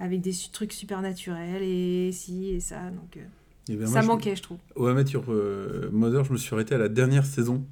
[0.00, 2.90] avec des trucs super naturels et ci et ça.
[2.90, 3.20] Donc euh,
[3.68, 4.58] Eh moi, ça je- manquait, je trouve.
[4.76, 7.64] I Met Your euh, Mother, je me suis arrêté à la dernière saison.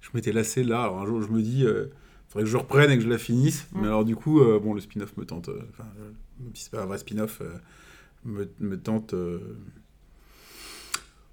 [0.00, 0.82] Je m'étais lassé là.
[0.82, 1.88] Alors un jour, je me dis, il
[2.28, 3.66] faudrait que je reprenne et que je la finisse.
[3.72, 3.80] Mm.
[3.80, 5.48] Mais alors, du coup, euh, bon, le spin-off me tente.
[5.48, 7.54] euh, Enfin, euh, même si c'est pas un vrai spin-off, euh,
[8.24, 9.56] me, me tente euh,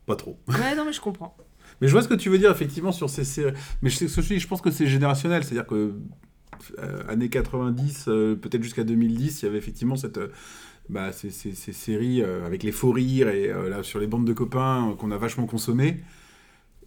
[0.05, 0.37] pas trop.
[0.47, 1.35] Ouais, non mais je comprends.
[1.79, 3.53] Mais je vois ce que tu veux dire, effectivement, sur ces séries.
[3.81, 5.43] Mais je sais ce que je dis, je pense que c'est générationnel.
[5.43, 5.93] C'est-à-dire que euh,
[7.07, 10.27] années 90, euh, peut-être jusqu'à 2010, il y avait effectivement cette, euh,
[10.89, 14.07] bah, ces, ces- ces séries euh, avec les faux rires et euh, là, sur les
[14.07, 15.99] bandes de copains euh, qu'on a vachement consommé.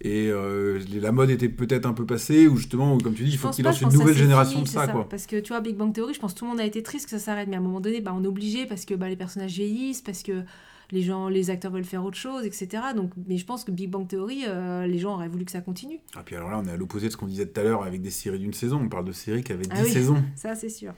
[0.00, 3.38] Et euh, la mode était peut-être un peu passée, ou justement, comme tu dis, il
[3.38, 5.08] faut qu'il lance une nouvelle génération fini, de ça, quoi.
[5.08, 6.82] Parce que tu vois, Big Bang Theory, je pense que tout le monde a été
[6.82, 8.94] triste que ça s'arrête, mais à un moment donné, bah, on est obligé parce que
[8.94, 10.42] bah, les personnages vieillissent, parce que
[10.90, 12.68] les gens, les acteurs veulent faire autre chose, etc.
[12.94, 15.60] Donc, mais je pense que Big Bang Theory, euh, les gens auraient voulu que ça
[15.60, 15.96] continue.
[15.96, 17.82] Et puis alors là, on est à l'opposé de ce qu'on disait tout à l'heure
[17.84, 18.80] avec des séries d'une saison.
[18.82, 19.90] On parle de séries qui avaient 10 Ah oui.
[19.92, 20.22] saisons.
[20.36, 20.92] Ça, c'est sûr.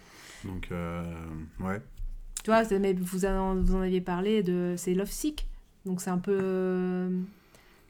[0.44, 1.02] Donc, euh,
[1.60, 1.80] ouais.
[2.44, 4.74] Tu vois, mais vous en, vous en aviez parlé de.
[4.76, 5.46] C'est Love Sick.
[5.84, 6.36] Donc, c'est un peu.
[6.40, 7.08] euh,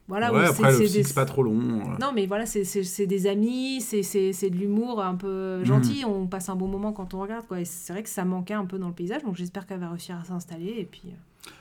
[0.09, 1.53] Voilà, ouais, après, c'est site, des- c'est pas trop long.
[2.01, 6.55] Non, mais voilà, c'est- des amis, c'est de l'humour un peu gentil, on passe un
[6.57, 7.65] bon moment quand on regarde, quoi.
[7.65, 10.17] C'est vrai que ça manquait un peu dans le paysage, donc j'espère qu'elle va réussir
[10.21, 11.03] à s'installer, et puis...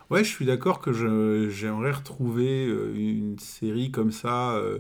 [0.09, 4.79] Ouais, je suis d'accord que je- j'aimerais retrouver euh, une série comme ça, euh,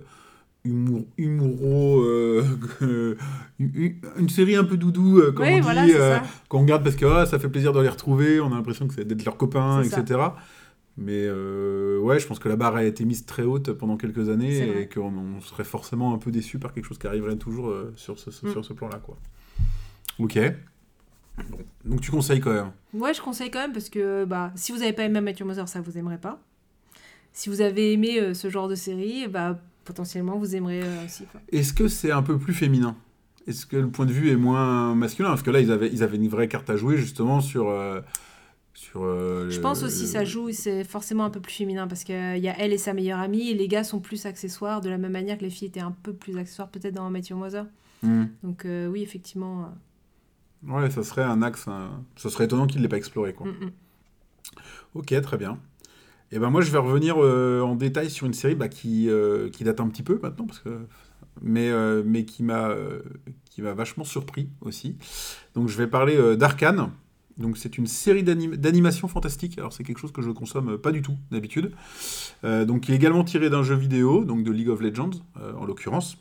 [1.17, 2.43] humour, euh,
[2.79, 3.17] que-
[3.59, 6.23] une, une série un peu doudou, euh, comme Oui, on voilà, dit, c'est euh, ça.
[6.49, 8.93] qu'on regarde parce que ah, ça fait plaisir de les retrouver, on a l'impression que
[8.93, 10.01] c'est d'être leurs copains, C'est ça.
[10.01, 10.19] etc.
[10.97, 14.29] Mais euh, ouais, je pense que la barre a été mise très haute pendant quelques
[14.29, 14.89] années et vrai.
[14.93, 18.17] qu'on on serait forcément un peu déçu par quelque chose qui arriverait toujours euh, sur
[18.17, 18.51] ce, ce- Mm.
[18.51, 19.17] sur ce plan-là, quoi.
[20.19, 20.39] Ok.
[21.37, 21.57] Bon.
[21.83, 22.71] Donc tu conseilles quand même.
[22.93, 25.67] Ouais, je conseille quand même, parce que bah, si vous n'avez pas aimé Matthew Mother,
[25.67, 26.41] ça vous aimerez pas.
[27.33, 31.25] Si vous avez aimé euh, ce genre de série, bah, potentiellement vous aimerez euh, aussi.
[31.51, 32.95] Est-ce que c'est un peu plus féminin?
[33.45, 35.29] Est-ce que le point de vue est moins masculin?
[35.29, 37.69] Parce que là, ils avaient, ils avaient une vraie carte à jouer justement sur.
[37.69, 37.99] euh,
[38.73, 42.15] sur Je pense aussi le- ça joue, c'est forcément un peu plus féminin, parce qu'il
[42.15, 44.97] y a elle et sa meilleure amie, et les gars sont plus accessoires, de la
[44.97, 47.65] même manière que les filles étaient un peu plus accessoires peut-être dans Matthew Mother.
[48.01, 48.25] Hmm.
[48.41, 49.73] Donc oui, effectivement...
[50.67, 51.65] Ouais, ça serait un axe.
[52.15, 53.33] Ça serait étonnant qu'il ne l'ait pas exploré.
[53.33, 53.47] Quoi.
[53.47, 53.71] mm, mm.
[54.95, 55.59] Ok, très bien.
[56.31, 59.49] Et ben moi, je vais revenir euh, en détail sur une série bah, qui, euh,
[59.49, 60.79] qui date un petit peu maintenant, parce que...
[61.41, 62.73] mais, euh, mais qui m'a
[63.49, 64.97] qui m'a vachement surpris aussi.
[65.53, 66.89] Donc je vais parler d'Arcane.
[67.37, 69.57] Donc c'est une série d'anim- d'animation fantastique.
[69.57, 71.71] Alors c'est quelque chose que je consomme pas du tout d'habitude.
[72.43, 75.53] Euh, donc qui est également tiré d'un jeu vidéo, donc de League of Legends euh,
[75.55, 76.17] en l'occurrence.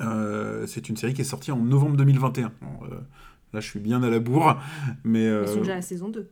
[0.00, 2.52] Euh, c'est une série qui est sortie en novembre 2021.
[2.60, 2.96] Bon, euh,
[3.52, 4.60] là je suis bien à la bourre,
[5.04, 6.28] mais euh, Ils sont déjà à la saison 2.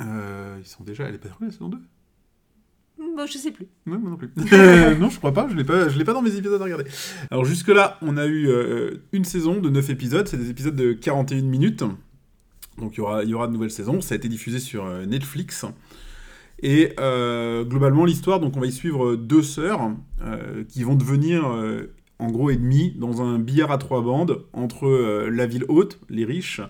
[0.00, 1.04] euh, ils sont déjà.
[1.04, 1.78] Elle est pas la saison 2
[2.98, 3.66] Mm, Bon, je sais plus.
[3.86, 4.30] Ouais, moi non plus.
[4.52, 6.64] Euh, non, je crois pas, je l'ai pas, je l'ai pas dans mes épisodes à
[6.64, 6.84] regarder.
[7.30, 10.92] Alors jusque-là, on a eu euh, une saison de 9 épisodes, c'est des épisodes de
[10.94, 11.84] 41 minutes.
[12.78, 14.84] Donc il y aura, il y aura de nouvelles saisons, ça a été diffusé sur
[14.84, 15.64] euh, Netflix.
[16.60, 21.46] Et euh, globalement, l'histoire, donc on va y suivre deux sœurs euh, qui vont devenir
[21.48, 26.00] euh, en gros ennemies dans un billard à trois bandes entre euh, la ville haute,
[26.08, 26.60] les riches,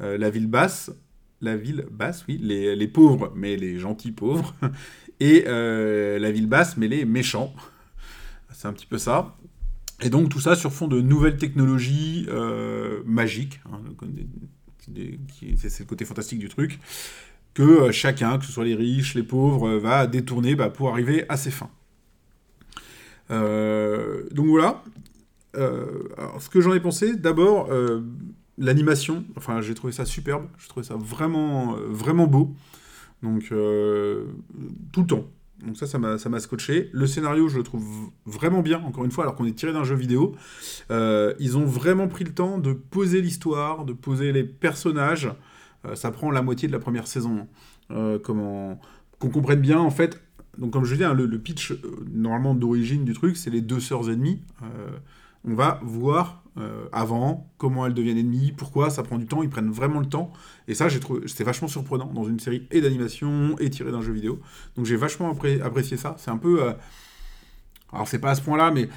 [0.00, 0.90] euh, la ville basse,
[1.40, 4.54] la ville basse, oui, les, les pauvres, mais les gentils pauvres,
[5.20, 7.54] et euh, la ville basse, mais les méchants.
[8.52, 9.36] C'est un petit peu ça.
[10.00, 12.26] Et donc tout ça sur fond de nouvelles technologies
[13.04, 13.60] magiques.
[13.70, 13.80] hein,
[15.56, 16.80] c'est le côté fantastique du truc.
[17.54, 21.36] Que chacun, que ce soit les riches, les pauvres, va détourner bah, pour arriver à
[21.36, 21.70] ses fins.
[23.30, 24.82] Euh, donc voilà.
[25.56, 25.86] Euh,
[26.38, 28.00] ce que j'en ai pensé, d'abord, euh,
[28.58, 29.24] l'animation.
[29.36, 30.46] Enfin, j'ai trouvé ça superbe.
[30.58, 32.54] J'ai trouvé ça vraiment, vraiment beau.
[33.22, 35.24] Donc, tout le temps.
[35.66, 36.88] Donc ça, ça m'a scotché.
[36.92, 37.84] Le scénario, je le trouve
[38.26, 40.36] vraiment bien, encore une fois, alors qu'on est tiré d'un jeu vidéo.
[40.90, 45.32] Ils ont vraiment pris le temps de poser l'histoire, de poser les personnages.
[45.94, 47.48] Ça prend la moitié de la première saison.
[47.90, 48.78] Euh, comment
[49.18, 50.20] qu'on comprenne bien, en fait.
[50.58, 51.78] Donc comme je dis, hein, le, pitch, euh,
[52.12, 54.42] normalement d'origine du truc, c'est les deux sœurs ennemies.
[54.62, 54.90] Euh,
[55.44, 59.48] on va voir euh, avant comment elles deviennent ennemies, pourquoi, ça prend du temps, ils
[59.48, 60.32] prennent vraiment le temps.
[60.66, 64.02] Et ça, j'ai trouvé, c'était vachement surprenant dans une série et d'animation et tiré d'un
[64.02, 64.40] jeu vidéo.
[64.76, 66.16] Donc j'ai vachement appré- apprécié ça.
[66.18, 66.74] C'est un peu.
[67.92, 68.88] alors c'est pas à ce point-là, mais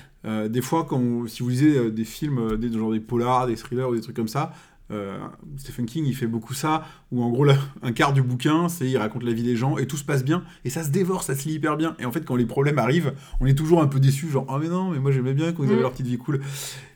[0.49, 3.95] des fois, quand si vous lisez des films, des, genre des polars, des thrillers ou
[3.95, 4.51] des trucs comme ça,
[4.91, 5.17] euh,
[5.57, 8.89] Stephen King, il fait beaucoup ça, où en gros, là, un quart du bouquin, c'est
[8.89, 11.23] il raconte la vie des gens et tout se passe bien, et ça se dévore,
[11.23, 11.95] ça se lit hyper bien.
[11.99, 14.57] Et en fait, quand les problèmes arrivent, on est toujours un peu déçu, genre, ah
[14.61, 15.81] mais non, mais moi j'aimais bien quand ils avaient Mm.
[15.81, 16.41] leur petite vie cool.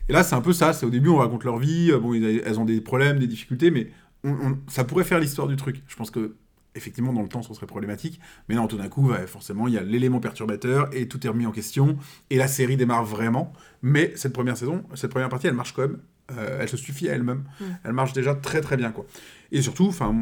[0.08, 2.14] Et là, c'est un peu ça, c'est au début, on raconte leur vie, euh, bon,
[2.14, 3.90] elles ont des problèmes, des difficultés, mais
[4.24, 5.82] on- on- ça pourrait faire l'histoire du truc.
[5.88, 6.36] Je pense que
[6.74, 8.20] effectivement, dans le temps, ce serait problématique.
[8.50, 11.30] Mais non, tout d'un coup, ouais, forcément, il y a l'élément perturbateur et tout est
[11.30, 11.96] remis en question.
[12.28, 13.54] Et la série démarre vraiment.
[13.80, 15.98] Mais cette première saison, cette première partie, elle marche quand même.
[16.32, 17.44] Euh, elle se suffit à elle-même.
[17.60, 17.64] Mm.
[17.84, 19.06] Elle marche déjà très très bien, quoi.
[19.52, 20.14] Et surtout, enfin,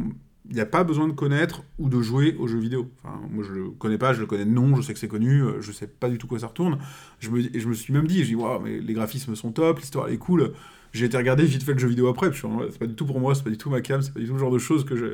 [0.47, 2.91] il n'y a pas besoin de connaître ou de jouer aux jeux vidéo.
[3.03, 5.07] Enfin, moi, je le connais pas, je le connais de nom, je sais que c'est
[5.07, 6.77] connu, euh, je sais pas du tout quoi ça retourne.
[7.19, 9.51] Je me, et je me suis même dit, je dis, waouh, mais les graphismes sont
[9.51, 10.53] top, l'histoire elle est cool.
[10.93, 13.19] J'ai été regarder vite fait le jeu vidéo après, puis c'est pas du tout pour
[13.19, 14.85] moi, c'est pas du tout ma cam, c'est pas du tout le genre de choses
[14.85, 15.05] que je,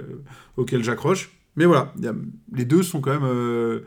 [0.57, 1.31] auquel j'accroche.
[1.55, 2.13] Mais voilà, a-
[2.55, 3.79] les deux sont quand même euh,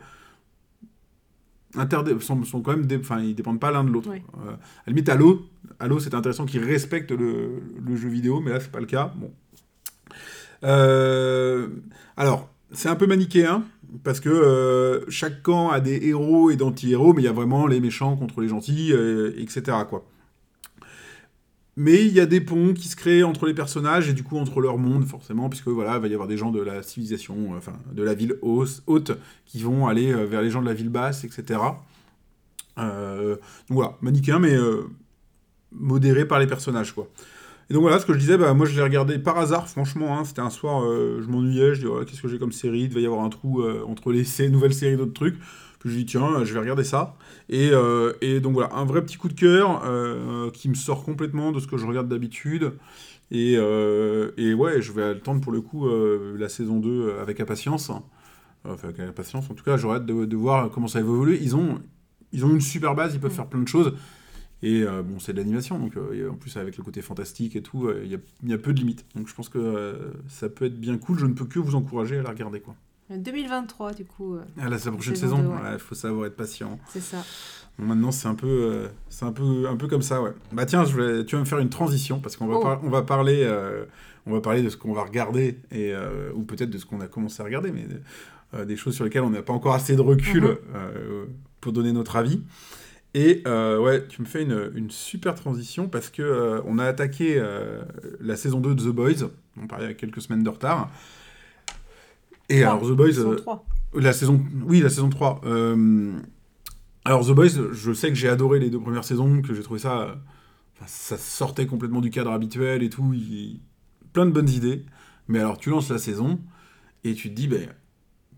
[1.77, 4.09] interdé- sont, sont quand même, enfin, ils dépendent pas l'un de l'autre.
[4.09, 4.57] Euh, à
[4.87, 5.45] la limite, Halo,
[5.79, 9.13] Halo, c'était intéressant qu'ils respectent le, le jeu vidéo, mais là, c'est pas le cas.
[9.15, 9.31] Bon.
[10.63, 11.67] Euh,
[12.17, 13.63] alors, c'est un peu manichéen,
[14.03, 17.67] parce que euh, chaque camp a des héros et d'anti-héros, mais il y a vraiment
[17.67, 19.77] les méchants contre les gentils, euh, etc.
[19.89, 20.05] Quoi.
[21.77, 24.37] Mais il y a des ponts qui se créent entre les personnages et du coup
[24.37, 27.35] entre leur monde, forcément, puisque voilà, il va y avoir des gens de la civilisation,
[27.53, 29.11] euh, enfin de la ville haute,
[29.45, 31.59] qui vont aller euh, vers les gens de la ville basse, etc.
[32.77, 33.35] Euh,
[33.67, 34.55] donc voilà, manichéen, mais
[35.71, 37.09] modéré par les personnages, quoi.
[37.69, 40.17] Et donc voilà, ce que je disais, bah, moi je l'ai regardé par hasard, franchement,
[40.17, 42.89] hein, c'était un soir, je m'ennuyais, je dis, ouais, qu'est-ce que j'ai comme série, il
[42.89, 45.35] devait y avoir un trou entre les nouvelles séries d'autres trucs.
[45.85, 47.15] Je dis, tiens, euh, je vais regarder ça.
[47.49, 51.03] Et, euh, et donc voilà, un vrai petit coup de cœur euh, qui me sort
[51.03, 52.73] complètement de ce que je regarde d'habitude.
[53.31, 55.87] Et, euh, et ouais, je vais attendre pour le coup
[56.37, 57.91] la saison 2 avec impatience.
[58.67, 61.39] Enfin, avec impatience, en tout cas, j'aurais hâte de, de voir comment ça va évoluer.
[61.41, 61.81] Ils ont,
[62.33, 63.93] ils ont une super base, ils peuvent faire plein de choses.
[64.63, 67.61] Et euh, bon, c'est de l'animation, donc euh, en plus avec le côté fantastique et
[67.61, 68.11] tout, euh, il
[68.47, 69.05] y, y a peu de limites.
[69.15, 71.19] Donc je pense que ça peut être bien cool.
[71.19, 72.61] Je ne peux que vous encourager à la regarder.
[72.61, 72.75] quoi.
[73.09, 75.73] 2023, du coup, euh, Ah, là, c'est la prochaine Saison ouais.
[75.73, 76.79] Il faut savoir être patient.
[76.89, 77.17] c'est ça.
[77.77, 80.31] Bon, maintenant, c'est un peu, euh, c'est un peu, un peu comme ça, ouais.
[80.53, 82.61] Bah tiens, je tu vas me faire une transition parce qu'on va, Oh.
[82.61, 83.85] par- on va parler, euh,
[84.25, 87.01] on va parler de ce qu'on va regarder et euh, ou peut-être de ce qu'on
[87.01, 87.85] a commencé à regarder, mais
[88.65, 91.25] des choses sur lesquelles on n'a pas encore assez de recul euh,
[91.59, 92.41] pour donner notre avis.
[93.13, 97.41] Et ouais, tu me fais une, une super transition parce que on a attaqué
[98.21, 99.29] la saison 2 de The Boys.
[99.61, 100.89] On parlait avec quelques semaines de retard.
[102.49, 103.65] Et alors The Boys, Saison euh, 3.
[103.95, 105.41] la saison, oui, la saison 3.
[105.45, 106.13] Euh,
[107.03, 109.79] alors, The Boys, je sais que j'ai adoré les deux premières saisons, que j'ai trouvé
[109.79, 110.01] ça.
[110.01, 110.15] euh,
[110.87, 113.13] ça sortait complètement du cadre habituel et tout.
[113.13, 113.61] il-
[114.13, 114.85] plein de bonnes idées.
[115.27, 116.39] Mais alors, tu lances la saison
[117.03, 117.67] et tu te dis, ben,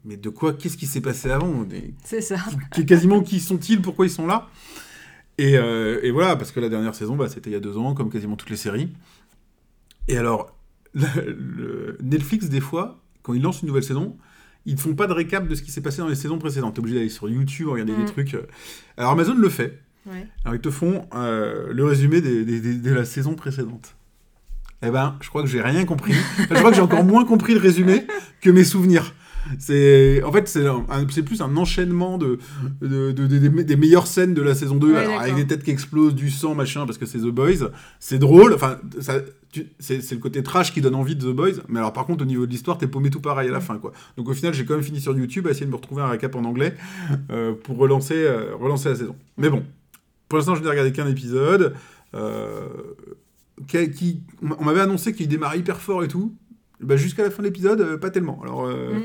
[0.06, 1.66] mais de quoi Qu'est-ce qui s'est passé avant?
[2.04, 2.38] C'est ça.
[2.74, 3.82] qui- Quasiment qui sont-ils?
[3.82, 4.48] Pourquoi ils sont là?
[5.38, 7.78] Et, euh, et voilà, parce que la dernière saison, bah, c'était il y a deux
[7.78, 8.92] ans, comme quasiment toutes les séries.
[10.08, 10.56] Et alors,
[10.94, 14.18] le- le- Netflix, des fois, quand ils lancent une nouvelle saison,
[14.66, 16.74] ils ne font pas de récap de ce qui s'est passé dans les saisons précédentes.
[16.74, 18.06] T'es obligé d'aller sur YouTube, regarder Mm.
[18.06, 18.34] des trucs.
[18.34, 18.42] euh.
[18.98, 19.80] Alors Amazon le fait.
[20.06, 20.26] Ouais.
[20.46, 23.96] Alors ils te font euh, le résumé des- des- des- de la saison précédente.
[24.82, 26.14] Eh ben, je crois que j'ai rien compris.
[26.40, 28.06] Enfin, je crois que j'ai encore moins compris le résumé
[28.42, 29.14] que mes souvenirs.
[29.60, 32.38] C'est, en fait, c'est, plus un enchaînement de,
[32.82, 35.64] de- de- de- des, meilleures scènes de la saison 2, Ouais, alors, avec des têtes
[35.64, 37.70] qui explosent, du sang, machin, parce que c'est The Boys.
[38.02, 39.22] C'est drôle, enfin, ça,
[39.80, 42.28] c'est, le côté trash qui donne envie de The Boys, mais alors par contre, au
[42.28, 43.92] niveau de l'histoire, t'es paumé tout pareil à la fin, quoi.
[44.18, 46.08] Donc au final, j'ai quand même fini sur YouTube à essayer de me retrouver un
[46.10, 46.76] récap en anglais
[47.32, 49.16] euh, pour relancer, euh, relancer la saison.
[49.38, 49.64] Mais bon,
[50.30, 51.74] pour l'instant, je n'ai regardé qu'un épisode.
[52.16, 52.68] euh,
[53.68, 54.22] qui, qui-
[54.60, 56.34] on m'avait annoncé qu'il démarrait hyper fort et tout.
[56.80, 58.40] Bah, Jusqu'à la fin de l'épisode, pas tellement.
[58.44, 59.02] Alors, Mm.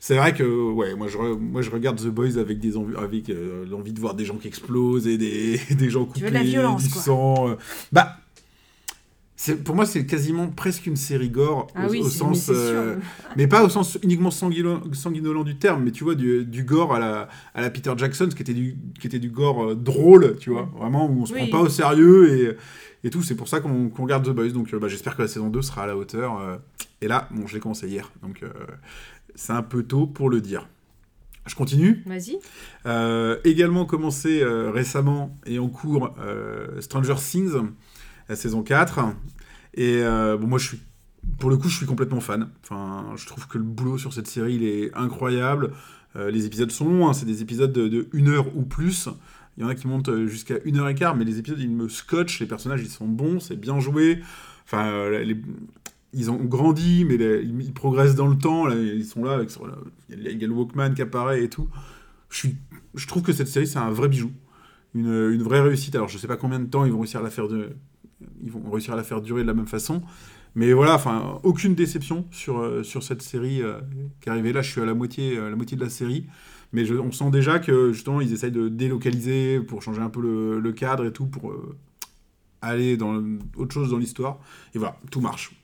[0.00, 3.32] c'est vrai que ouais, moi, je, moi, je regarde The Boys avec, des avec
[3.68, 6.34] l'envie de voir des gens qui explosent et des, des gens coupés, Tu veux de
[6.34, 7.02] la violence, du quoi.
[7.02, 7.56] sang.
[7.92, 8.16] Bah,
[9.52, 12.48] pour moi, c'est quasiment presque une série gore Ah au, oui, au c'est- sens.
[12.48, 12.96] mais euh,
[13.36, 16.94] mais pas au sens uniquement sanguinolent, sanguinolent du terme, mais tu vois, du, du gore
[16.94, 19.74] à la, à la Peter Jackson, ce qui était du, qui était du gore euh,
[19.74, 21.48] drôle, tu vois, vraiment, où on se Oui.
[21.48, 22.30] prend pas au sérieux
[23.02, 23.22] et, et tout.
[23.22, 24.48] C'est pour ça qu'on regarde The Boys.
[24.50, 26.60] Donc euh, bah, j'espère que la saison 2 sera à la hauteur.
[27.02, 28.42] et là, bon, je l'ai commencé hier, donc
[29.34, 30.68] c'est un peu tôt pour le dire.
[31.46, 32.02] Je continue.
[32.06, 32.38] Vas-y.
[33.44, 36.14] Également commencé récemment et en cours
[36.80, 37.52] Stranger Things,
[38.28, 39.00] la saison 4.
[39.74, 40.80] Et euh, bon, moi, je suis,
[41.38, 42.48] pour le coup, je suis complètement fan.
[42.62, 45.72] Enfin, je trouve que le boulot sur cette série, il est incroyable.
[46.16, 49.08] Euh, les épisodes sont longs, hein, c'est des épisodes de, de une heure ou plus.
[49.56, 51.60] Il y en a qui montent euh, jusqu'à une heure et quart, mais les épisodes,
[51.60, 52.40] ils me scotchent.
[52.40, 54.20] Les personnages, ils sont bons, c'est bien joué.
[54.64, 55.10] Enfin,
[56.12, 58.70] ils ont grandi, mais ils, progressent dans le temps.
[58.70, 59.50] ils sont là, avec,
[60.08, 61.68] il y a- le Walkman qui apparaît et tout.
[62.30, 62.56] Je, suis,
[62.94, 64.30] je trouve que cette série, c'est un vrai bijou.
[64.94, 65.94] Une, une vraie réussite.
[65.96, 67.76] Alors, je sais pas combien de temps ils vont réussir à la faire, de,
[68.42, 70.02] ils vont réussir à la faire durer de la même façon.
[70.56, 73.80] Mais voilà, enfin, aucune déception sur, euh, sur cette série euh,
[74.20, 74.52] qui est arrivée.
[74.52, 76.26] Là, je suis à la moitié, euh, la moitié de la série.
[76.72, 80.20] Mais je- on sent déjà que, justement, ils essayent de délocaliser pour changer un peu
[80.20, 81.76] le, le cadre et tout, pour euh,
[82.62, 83.20] aller dans
[83.56, 84.38] autre chose dans l'histoire.
[84.74, 85.54] Et voilà, tout marche.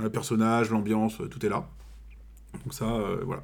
[0.00, 1.68] Le personnage, l'ambiance, tout est là.
[2.64, 3.42] Donc ça, euh, voilà.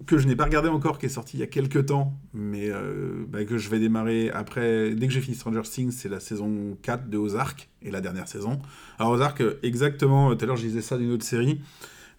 [0.00, 2.12] Euh, que je n'ai pas regardé encore, qui est sorti il y a quelques temps,
[2.34, 6.08] mais euh, bah, que je vais démarrer après, dès que j'ai fini Stranger Things, c'est
[6.08, 8.60] la saison 4 de Ozark, et la dernière saison.
[8.98, 11.60] Alors Ozark, euh, exactement, tout à l'heure je disais ça d'une autre série,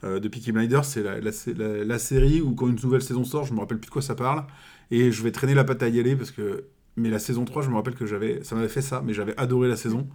[0.04, 3.60] euh, de Peaky Blinders, c'est la, série où quand une nouvelle saison sort, je me
[3.60, 4.46] rappelle plus de quoi ça parle,
[4.92, 6.66] et je vais traîner la patte à y aller, parce que...
[7.00, 8.44] Mais la saison 3, je me rappelle que j'avais...
[8.44, 10.08] Ça m'avait fait ça, mais j'avais adoré la saison.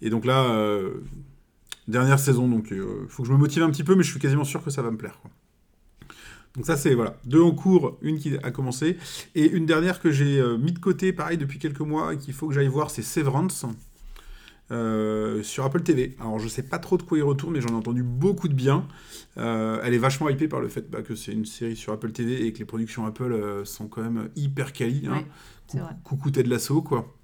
[0.00, 0.94] Et donc là, euh,
[1.86, 4.18] dernière saison, donc il faut que je me motive un petit peu, mais je suis
[4.18, 5.20] quasiment sûr que ça va me plaire.
[6.56, 8.96] Donc ça c'est voilà, deux en cours, une qui a commencé
[9.34, 12.32] et une dernière que j'ai euh, mis de côté pareil depuis quelques mois et qu'il
[12.34, 13.66] faut que j'aille voir, c'est Severance.
[14.72, 16.16] euh, sur Apple TV.
[16.20, 18.54] Alors je sais pas trop de quoi il retourne, mais j'en ai entendu beaucoup de
[18.54, 18.88] bien.
[19.36, 22.10] Euh, elle est vachement hypée par le fait bah, que c'est une série sur Apple
[22.10, 25.06] TV et que les productions Apple sont quand même hyper quali.
[25.06, 25.12] hein.
[25.12, 25.26] Ouais,
[25.68, 25.92] Coucou- vrai.
[26.02, 27.14] Coucou Ted Lasso, quoi.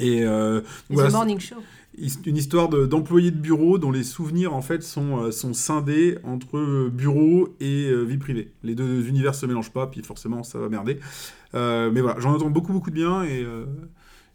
[0.00, 1.56] Et euh, voilà, Morning Show.
[2.26, 6.18] une histoire de- d'employés de, bureau dont les souvenirs en fait sont, euh, sont scindés
[6.24, 8.52] entre euh, bureau et euh, vie privée.
[8.62, 10.98] Les deux univers se mélangent pas, puis forcément ça va merder.
[11.54, 13.44] Euh, mais voilà, j'en entends beaucoup beaucoup de bien et,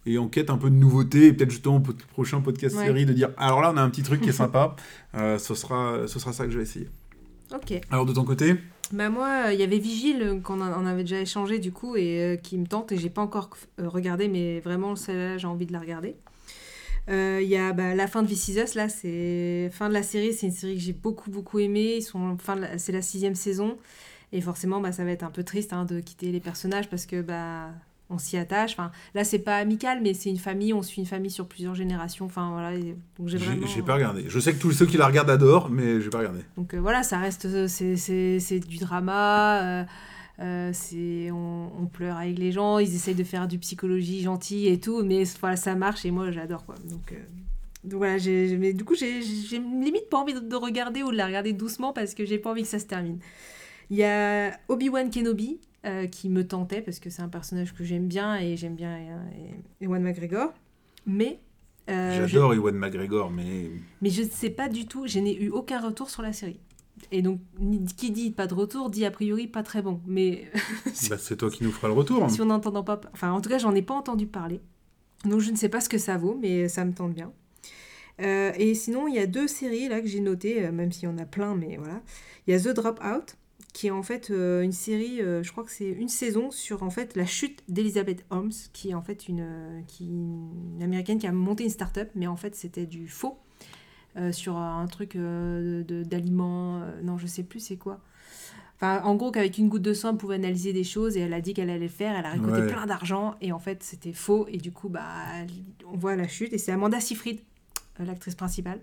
[0.05, 2.85] et en quête un peu de nouveauté, et peut-être justement au prochain podcast Ouais.
[2.85, 4.75] série de dire alors là on a un petit truc qui est sympa,
[5.13, 6.87] ce, sera, ce sera ça que je vais essayer.
[7.53, 7.79] Ok.
[7.89, 8.55] Alors de ton côté?
[8.91, 11.95] Bah moi, euh, il y avait Vigile euh, qu'on en- avait déjà échangé du coup
[11.95, 15.65] et euh, qui me tente et j'ai pas encore regardé mais vraiment celle-là j'ai envie
[15.65, 16.15] de la regarder.
[17.07, 20.47] Il y a bah, la fin de This là c'est fin de la série, c'est
[20.47, 21.97] une série que j'ai beaucoup beaucoup aimée.
[21.97, 23.77] Ils sont la- c'est la sixième saison
[24.31, 27.05] et forcément bah, ça va être un peu triste hein, de quitter les personnages parce
[27.05, 27.69] que bah
[28.09, 28.73] on s'y attache.
[28.73, 31.75] Enfin là c'est pas amical mais c'est une famille, on suit une famille sur plusieurs
[31.75, 32.25] générations.
[32.25, 33.67] Enfin voilà donc j'ai J'ai vraiment.
[33.67, 34.25] j'ai pas regardé.
[34.27, 36.39] Je sais que tous ceux qui la regardent adorent, mais j'ai pas regardé.
[36.57, 39.83] Donc euh, voilà, ça reste, euh, c'est- c'est c'est du drama, euh,
[40.39, 44.67] euh, c'est on, on pleure avec les gens, ils essayent de faire du psychologie gentil
[44.67, 46.75] et tout, mais voilà, ça marche et moi j'adore quoi.
[46.89, 47.13] Donc,
[47.83, 48.17] donc voilà,
[48.59, 51.53] mais du coup j'ai j'ai limite pas envie de, de regarder ou de la regarder
[51.53, 53.19] doucement parce que j'ai pas envie que ça se termine.
[53.91, 57.83] Il y a Obi-Wan Kenobi euh, qui me tentait parce que c'est un personnage que
[57.83, 59.21] j'aime bien et j'aime bien euh,
[59.81, 60.53] Ewan McGregor,
[61.05, 61.39] mais
[61.89, 63.71] euh, J'adore Ewan McGregor, mais
[64.01, 66.59] mais je ne sais pas du tout, je n'ai eu aucun retour sur la série.
[67.11, 67.39] Et donc,
[67.97, 70.01] qui dit pas de retour, dit a priori pas très bon.
[70.07, 70.49] Mais
[71.09, 72.29] bah, c'est toi qui nous feras le retour.
[72.31, 72.99] si on n'entend pas...
[73.13, 74.61] Enfin, en tout cas, j'en ai pas entendu parler.
[75.25, 77.31] Donc, je ne sais pas ce que ça vaut, mais ça me tente bien.
[78.21, 81.03] Euh, et sinon, il y a deux séries là que j'ai notées, euh, même s'il
[81.03, 82.01] y en a plein, mais voilà.
[82.47, 83.35] Il y a The Dropout,
[83.75, 86.81] qui est en fait euh, une série, euh, je crois que c'est une saison sur
[86.81, 91.19] en fait la chute d'Elizabeth Holmes, qui est en fait une, euh, qui, une américaine
[91.19, 93.37] qui a monté une start-up, mais en fait c'était du faux
[94.31, 97.99] sur un truc de- d'aliments, non je sais plus c'est quoi.
[98.77, 101.33] Enfin, en gros, qu'avec une goutte de sang, elle pouvait analyser des choses et elle
[101.33, 102.15] a dit qu'elle allait le faire.
[102.17, 102.67] Elle a récolté Ouais.
[102.67, 104.47] plein d'argent et en fait, c'était faux.
[104.49, 105.03] Et du coup, bah,
[105.91, 106.53] on voit la chute.
[106.53, 107.39] Et c'est Amanda Seyfried,
[108.03, 108.79] l'actrice principale,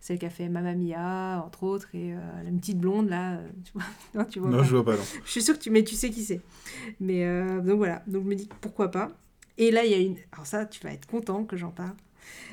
[0.00, 3.34] celle qui a fait Mamma Mia, entre autres, et euh, la petite blonde là.
[3.34, 3.82] euh, Tu vois,
[4.14, 4.64] non, tu vois Non, pas.
[4.64, 4.96] je vois pas.
[4.96, 5.02] Non.
[5.24, 6.40] Je suis sûre que tu, mais tu sais qui c'est.
[7.00, 9.10] Mais euh, donc voilà, donc je me dis pourquoi pas.
[9.58, 10.16] Et là, il y a une.
[10.32, 11.94] Alors ça, tu vas être content que j'en parle.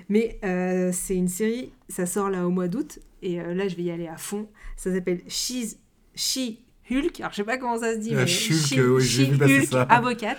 [0.09, 3.75] Mais euh, c'est une série, ça sort là au mois d'août, et euh, là, je
[3.75, 4.47] vais y aller à fond.
[4.75, 5.77] Ça s'appelle She's
[6.15, 6.57] She
[6.89, 7.19] Hulk.
[7.19, 9.43] Alors je sais pas comment ça se dit, Ah, mais Shulk, She- oui, She vu
[9.59, 9.81] Hulk, ça.
[9.83, 10.37] avocate.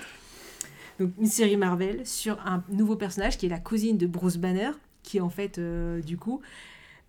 [0.99, 4.71] Donc une série Marvel sur un nouveau personnage qui est la cousine de Bruce Banner,
[5.03, 6.41] qui en fait, euh, du coup,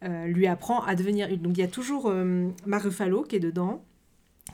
[0.04, 1.42] euh, lui apprend à devenir Hulk.
[1.42, 3.84] Donc il y a toujours euh, Mark Ruffalo qui est dedans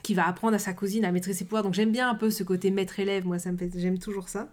[0.03, 1.63] qui va apprendre à sa cousine à maîtriser ses pouvoirs.
[1.63, 4.49] Donc j'aime bien un peu ce côté maître-élève, moi ça me j'aime toujours ça.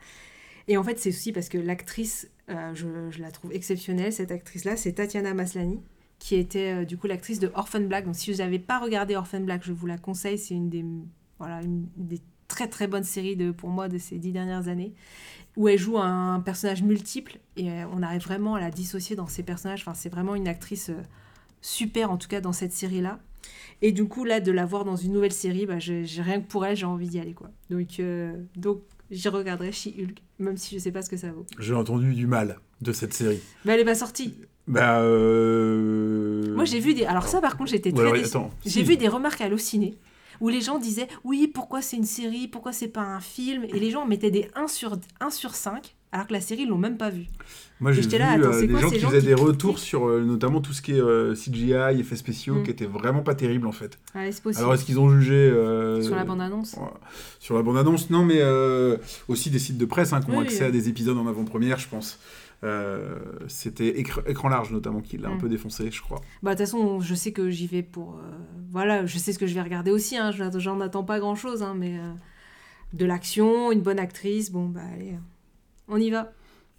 [0.68, 4.92] Et en fait c'est aussi parce que l'actrice, je, la trouve exceptionnelle, cette actrice-là, c'est
[4.92, 5.80] Tatiana Maslany,
[6.18, 8.04] qui était du coup l'actrice de Orphan Black.
[8.04, 10.84] Donc si vous n'avez pas regardé Orphan Black, je vous la conseille, c'est une des,
[11.38, 12.20] voilà, une des
[12.52, 14.92] très très bonnes séries de, pour moi de ces dix dernières années,
[15.56, 19.26] où elle joue un personnage multiple et euh, on arrive vraiment à la dissocier dans
[19.26, 19.80] ses personnages.
[19.82, 21.02] Enfin c'est vraiment une actrice euh,
[21.60, 23.18] super en tout cas dans cette série-là.
[23.80, 26.46] Et du coup, là, de la voir dans une nouvelle série, bah, j'ai rien que
[26.46, 27.34] pour elle, j'ai envie d'y aller.
[27.34, 27.50] quoi.
[27.70, 31.44] Donc, euh, donc j'y regarderai She-Hulk, même si je sais pas ce que ça vaut.
[31.58, 33.40] J'ai entendu du mal de cette série.
[33.64, 34.36] Mais elle est pas sortie.
[34.68, 36.54] Bah, euh...
[36.54, 37.04] Moi, j'ai vu des.
[37.04, 38.22] Alors, ça, par contre, j'étais très ouais,
[38.64, 38.82] J'ai si.
[38.84, 39.98] vu des remarques hallucinées
[40.42, 43.64] où les gens disaient Oui, pourquoi c'est une série Pourquoi c'est pas un film?
[43.64, 46.68] Et les gens mettaient des 1 sur, 1 sur 5, alors que la série, ils
[46.68, 47.26] l'ont même pas vu.
[47.80, 49.34] Moi, j'ai j'étais vu là, attends, euh, des quoi gens qui gens faisaient qui des
[49.34, 52.62] retours sur euh, notamment tout ce qui est euh, CGI, effets spéciaux, Mm.
[52.64, 53.98] qui étaient vraiment pas terribles en fait.
[54.14, 54.54] Ah, possible.
[54.58, 56.76] Alors, est-ce qu'ils ont jugé euh, Sur la bande-annonce?
[57.40, 58.42] Sur la bande-annonce, non, mais
[59.28, 60.66] aussi des sites de presse hein, qui ont Oui, accès oui.
[60.66, 62.18] à des épisodes en avant-première, je pense.
[62.64, 65.38] Euh, C'était écr- écran large notamment qui l'a un Mm.
[65.38, 66.20] peu défoncé, je crois.
[66.42, 68.14] Bah, de toute façon, je sais que j'y vais pour.
[68.16, 68.30] euh,
[68.70, 70.16] Voilà, je sais ce que je vais regarder aussi.
[70.16, 72.12] Hein, j'en attends pas grand chose, hein, mais euh,
[72.94, 75.14] de l'action, une bonne actrice, bon, bah, allez,
[75.88, 76.32] on y va.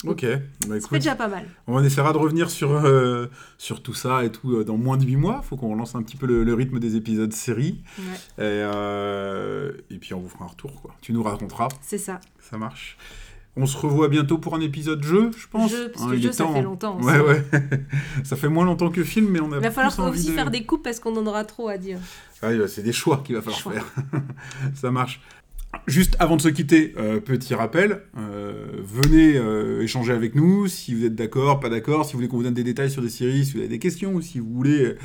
[0.06, 0.26] Ok,
[0.68, 1.46] bah, écoute, déjà pas mal.
[1.66, 3.28] on essaiera de revenir sur, euh,
[3.58, 5.42] sur tout ça et tout euh, dans moins de 8 mois.
[5.42, 7.82] Faut qu'on relance un petit peu le, le rythme des épisodes série.
[7.98, 8.04] Ouais,
[8.38, 10.94] Et, euh, et puis on vous fera un retour, quoi.
[11.02, 12.20] Tu nous raconteras, c'est ça.
[12.40, 12.98] ça marche.
[13.56, 15.70] On se revoit bientôt pour un épisode jeu, je pense.
[15.70, 16.64] Jeu, parce que jeu, ça temps, fait hein.
[16.64, 17.00] longtemps.
[17.02, 17.44] Ouais, ouais.
[18.24, 20.34] ça fait moins longtemps que film, mais on a Il va falloir envie aussi de...
[20.34, 22.00] faire des coupes parce qu'on en aura trop à dire.
[22.42, 23.74] Ah bah, c'est des choix qu'il va falloir Choix.
[23.74, 23.86] faire.
[24.74, 25.22] ça marche.
[25.88, 30.94] Juste avant de se quitter, euh, petit rappel, euh, venez euh, échanger avec nous si
[30.94, 33.10] vous êtes d'accord, pas d'accord, si vous voulez qu'on vous donne des détails sur des
[33.10, 34.96] séries, si vous avez des questions, ou si vous voulez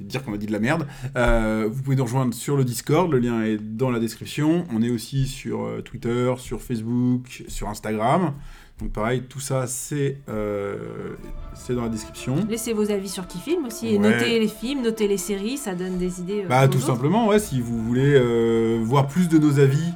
[0.00, 0.86] dire qu'on a dit de la merde.
[1.16, 4.66] Euh, vous pouvez nous rejoindre sur le Discord, le lien est dans la description.
[4.72, 8.32] On est aussi sur euh, Twitter, sur Facebook, sur Instagram.
[8.78, 11.14] Donc pareil, tout ça c'est euh,
[11.70, 12.46] dans la description.
[12.46, 14.10] Laissez vos avis sur qui filme aussi, et Ouais.
[14.10, 16.42] notez les films, notez les séries, ça donne des idées.
[16.44, 16.86] euh, Bah tout autres.
[16.86, 19.92] simplement, ouais, si vous voulez euh, voir plus de nos avis,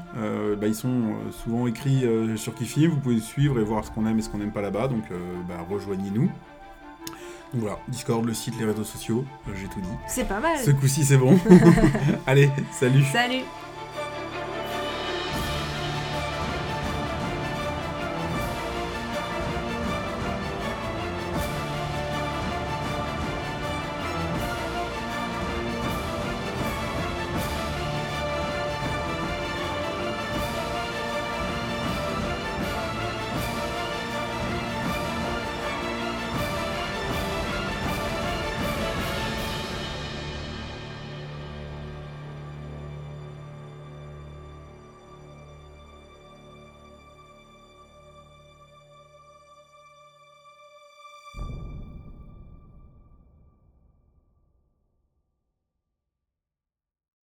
[0.58, 1.12] bah, ils sont
[1.44, 2.04] souvent écrits
[2.36, 4.52] sur Kifim, vous pouvez nous suivre et voir ce qu'on aime et ce qu'on n'aime
[4.52, 5.04] pas là-bas, donc
[5.46, 6.30] bah, rejoignez-nous.
[7.52, 9.88] Voilà, Discord, le site, les réseaux sociaux, euh, j'ai tout dit.
[10.06, 10.58] C'est pas mal.
[10.58, 11.38] Ce coup-ci c'est bon.
[12.26, 13.42] Allez, salut Salut